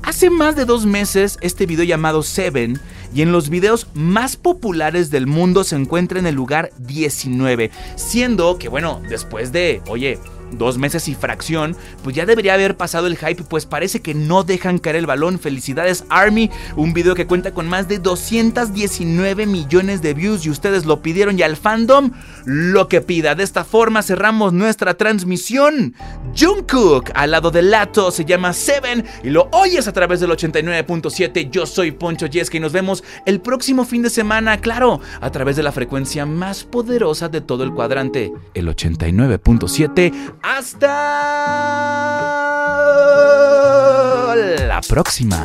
Hace 0.05 0.29
más 0.29 0.55
de 0.55 0.65
dos 0.65 0.85
meses 0.85 1.39
este 1.41 1.65
video 1.65 1.83
llamado 1.83 2.21
Seven 2.21 2.79
y 3.15 3.23
en 3.23 3.31
los 3.31 3.49
videos 3.49 3.87
más 3.95 4.35
populares 4.35 5.09
del 5.09 5.25
mundo 5.25 5.63
se 5.63 5.75
encuentra 5.75 6.19
en 6.19 6.27
el 6.27 6.35
lugar 6.35 6.69
19, 6.77 7.71
siendo 7.95 8.59
que 8.59 8.69
bueno, 8.69 9.01
después 9.09 9.51
de, 9.51 9.81
oye, 9.87 10.19
dos 10.51 10.77
meses 10.77 11.07
y 11.07 11.15
fracción, 11.15 11.75
pues 12.03 12.15
ya 12.15 12.25
debería 12.25 12.53
haber 12.53 12.77
pasado 12.77 13.07
el 13.07 13.17
hype, 13.17 13.43
pues 13.43 13.65
parece 13.65 14.01
que 14.01 14.13
no 14.13 14.43
dejan 14.43 14.79
caer 14.79 14.95
el 14.97 15.05
balón. 15.05 15.39
Felicidades 15.39 16.05
Army, 16.09 16.49
un 16.75 16.93
video 16.93 17.15
que 17.15 17.27
cuenta 17.27 17.53
con 17.53 17.67
más 17.67 17.87
de 17.87 17.99
219 17.99 19.45
millones 19.45 20.01
de 20.01 20.13
views 20.13 20.45
y 20.45 20.49
ustedes 20.49 20.85
lo 20.85 21.01
pidieron 21.01 21.37
y 21.37 21.43
al 21.43 21.57
fandom 21.57 22.11
lo 22.45 22.87
que 22.87 23.01
pida. 23.01 23.35
De 23.35 23.43
esta 23.43 23.63
forma 23.63 24.01
cerramos 24.01 24.53
nuestra 24.53 24.95
transmisión. 24.95 25.93
Jungkook 26.35 27.11
al 27.13 27.31
lado 27.31 27.51
del 27.51 27.71
Lato 27.71 28.11
se 28.11 28.25
llama 28.25 28.53
Seven 28.53 29.05
y 29.23 29.29
lo 29.29 29.49
oyes 29.51 29.87
a 29.87 29.93
través 29.93 30.19
del 30.19 30.31
89.7. 30.31 31.49
Yo 31.49 31.65
soy 31.65 31.91
Poncho 31.91 32.25
Yesca 32.27 32.57
y 32.57 32.59
nos 32.59 32.73
vemos 32.73 33.03
el 33.25 33.41
próximo 33.41 33.85
fin 33.85 34.01
de 34.01 34.09
semana, 34.09 34.59
claro, 34.59 34.99
a 35.21 35.31
través 35.31 35.55
de 35.55 35.63
la 35.63 35.71
frecuencia 35.71 36.25
más 36.25 36.63
poderosa 36.63 37.29
de 37.29 37.41
todo 37.41 37.63
el 37.63 37.73
cuadrante, 37.73 38.31
el 38.53 38.67
89.7. 38.67 40.13
Hasta 40.47 40.85
la 44.67 44.79
próxima. 44.87 45.43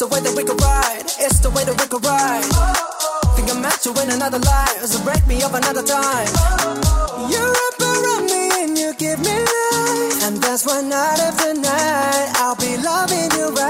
the 0.00 0.06
way 0.06 0.20
that 0.20 0.34
we 0.34 0.42
could 0.44 0.58
ride. 0.62 1.04
It's 1.20 1.40
the 1.40 1.50
way 1.50 1.62
that 1.64 1.78
we 1.78 1.86
could 1.86 2.02
ride. 2.02 2.42
Oh, 2.54 3.20
oh. 3.24 3.34
Think 3.36 3.50
I 3.50 3.60
met 3.60 3.84
you 3.84 3.92
in 4.00 4.10
another 4.10 4.38
life, 4.38 4.82
so 4.86 5.04
break 5.04 5.26
me 5.26 5.42
up 5.42 5.52
another 5.52 5.82
time. 5.82 6.28
Oh, 6.36 7.28
you 7.28 7.44
wrap 7.52 7.80
around 7.84 8.24
me 8.24 8.64
and 8.64 8.78
you 8.78 8.94
give 8.94 9.20
me 9.20 9.49
that's 10.62 10.74
why 10.74 10.82
night 10.82 11.18
after 11.20 11.54
night 11.54 12.32
I'll 12.36 12.54
be 12.56 12.76
loving 12.76 13.30
you 13.38 13.48
right. 13.54 13.69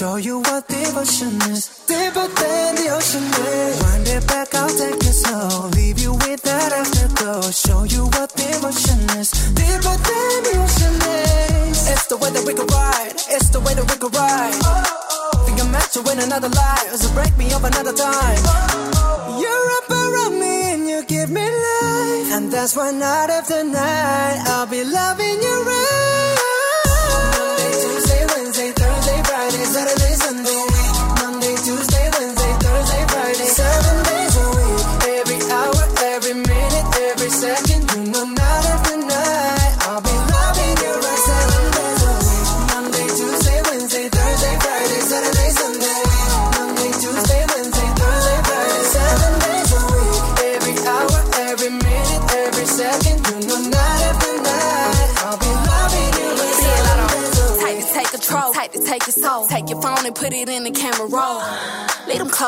Show 0.00 0.16
you 0.16 0.38
what 0.40 0.66
devotion 0.66 1.36
is. 1.52 1.84
Deeper 1.84 2.26
than 2.40 2.74
the 2.74 2.88
ocean 2.88 3.20
is. 3.20 3.82
Wind 3.82 4.08
it 4.08 4.26
back, 4.26 4.54
I'll 4.54 4.70
take 4.70 4.96
it 4.96 5.12
slow. 5.12 5.68
Leave 5.76 5.98
you 5.98 6.14
with 6.24 6.40
that 6.40 6.72
afterglow. 6.72 7.42
Show 7.52 7.84
you 7.84 8.06
what 8.16 8.32
devotion 8.34 8.96
is. 9.20 9.28
Deeper 9.52 9.96
than 10.08 10.36
the 10.48 10.56
ocean 10.56 10.96
is. 11.04 11.84
It's 11.92 12.06
the 12.06 12.16
way 12.16 12.30
that 12.30 12.44
we 12.46 12.54
could 12.54 12.72
ride. 12.72 13.12
It's 13.28 13.50
the 13.50 13.60
way 13.60 13.74
that 13.74 13.84
we 13.84 13.96
could 14.00 14.16
ride. 14.16 14.56
Oh, 14.64 15.36
oh. 15.36 15.44
Think 15.44 15.60
I'm 15.60 15.70
meant 15.70 15.92
to 15.92 16.00
win 16.00 16.18
another 16.18 16.48
life. 16.48 16.96
So 16.96 17.12
break 17.12 17.36
me 17.36 17.52
up 17.52 17.64
another 17.64 17.92
time. 17.92 18.40
Oh, 18.40 18.96
oh, 18.96 19.36
You're 19.36 19.68
up 19.84 19.88
around 20.00 20.40
me 20.40 20.80
and 20.80 20.88
you 20.88 21.04
give 21.04 21.28
me 21.28 21.44
life. 21.44 22.40
And 22.40 22.50
that's 22.50 22.74
why 22.74 22.90
night 22.90 23.28
after 23.28 23.62
night 23.64 24.48
I'll 24.48 24.64
be 24.64 24.82
loving 24.82 25.42
you 25.44 25.56
right. 25.68 26.29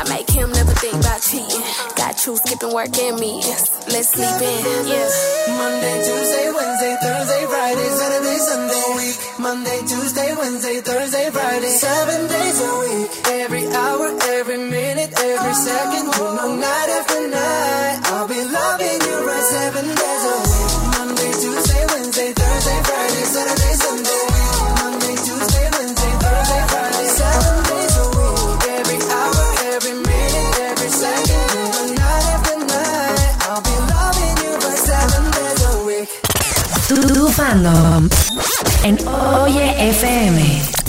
I 0.00 0.08
make 0.08 0.30
him 0.32 0.48
never 0.48 0.72
think 0.80 0.96
about 0.96 1.20
cheating. 1.20 1.60
Got 1.92 2.16
you 2.24 2.32
skipping 2.40 2.72
work 2.72 2.88
and 2.96 3.20
meetings. 3.20 3.68
Let's 3.92 4.08
sleep 4.16 4.32
in, 4.40 4.88
yeah. 4.88 5.04
Monday, 5.60 5.96
Tuesday, 6.00 6.48
Wednesday, 6.56 6.96
Thursday, 7.04 7.42
Friday, 7.44 7.88
Saturday, 8.00 8.38
Sunday, 8.40 8.86
week. 8.96 9.16
Monday, 9.44 9.78
Tuesday, 9.84 10.30
Wednesday, 10.40 10.80
Thursday, 10.80 11.28
Friday, 11.28 11.68
seven 11.68 12.20
days 12.32 12.58
a 12.64 12.72
week. 12.80 13.10
Every 13.44 13.64
hour, 13.68 14.08
every 14.40 14.56
minute, 14.72 15.12
every 15.20 15.54
second, 15.68 16.06
you 16.16 16.28
know, 16.32 16.48
night 16.56 16.88
after 16.96 17.20
night. 17.28 18.00
I'll 18.16 18.24
be 18.28 18.40
loving 18.40 19.00
you 19.04 19.16
right 19.28 19.46
seven 19.52 19.84
days 19.84 20.24
a 20.32 20.34
week. 20.48 20.72
Monday, 20.96 21.32
Tuesday, 21.44 21.84
Wednesday, 21.92 22.30
Thursday, 22.32 22.78
Friday, 22.88 23.24
Saturday, 23.36 23.69
Tu, 36.90 36.96
tu 36.96 37.30
fandom 37.30 38.08
en 38.82 39.44
Oye 39.44 39.62
FM. 39.78 40.79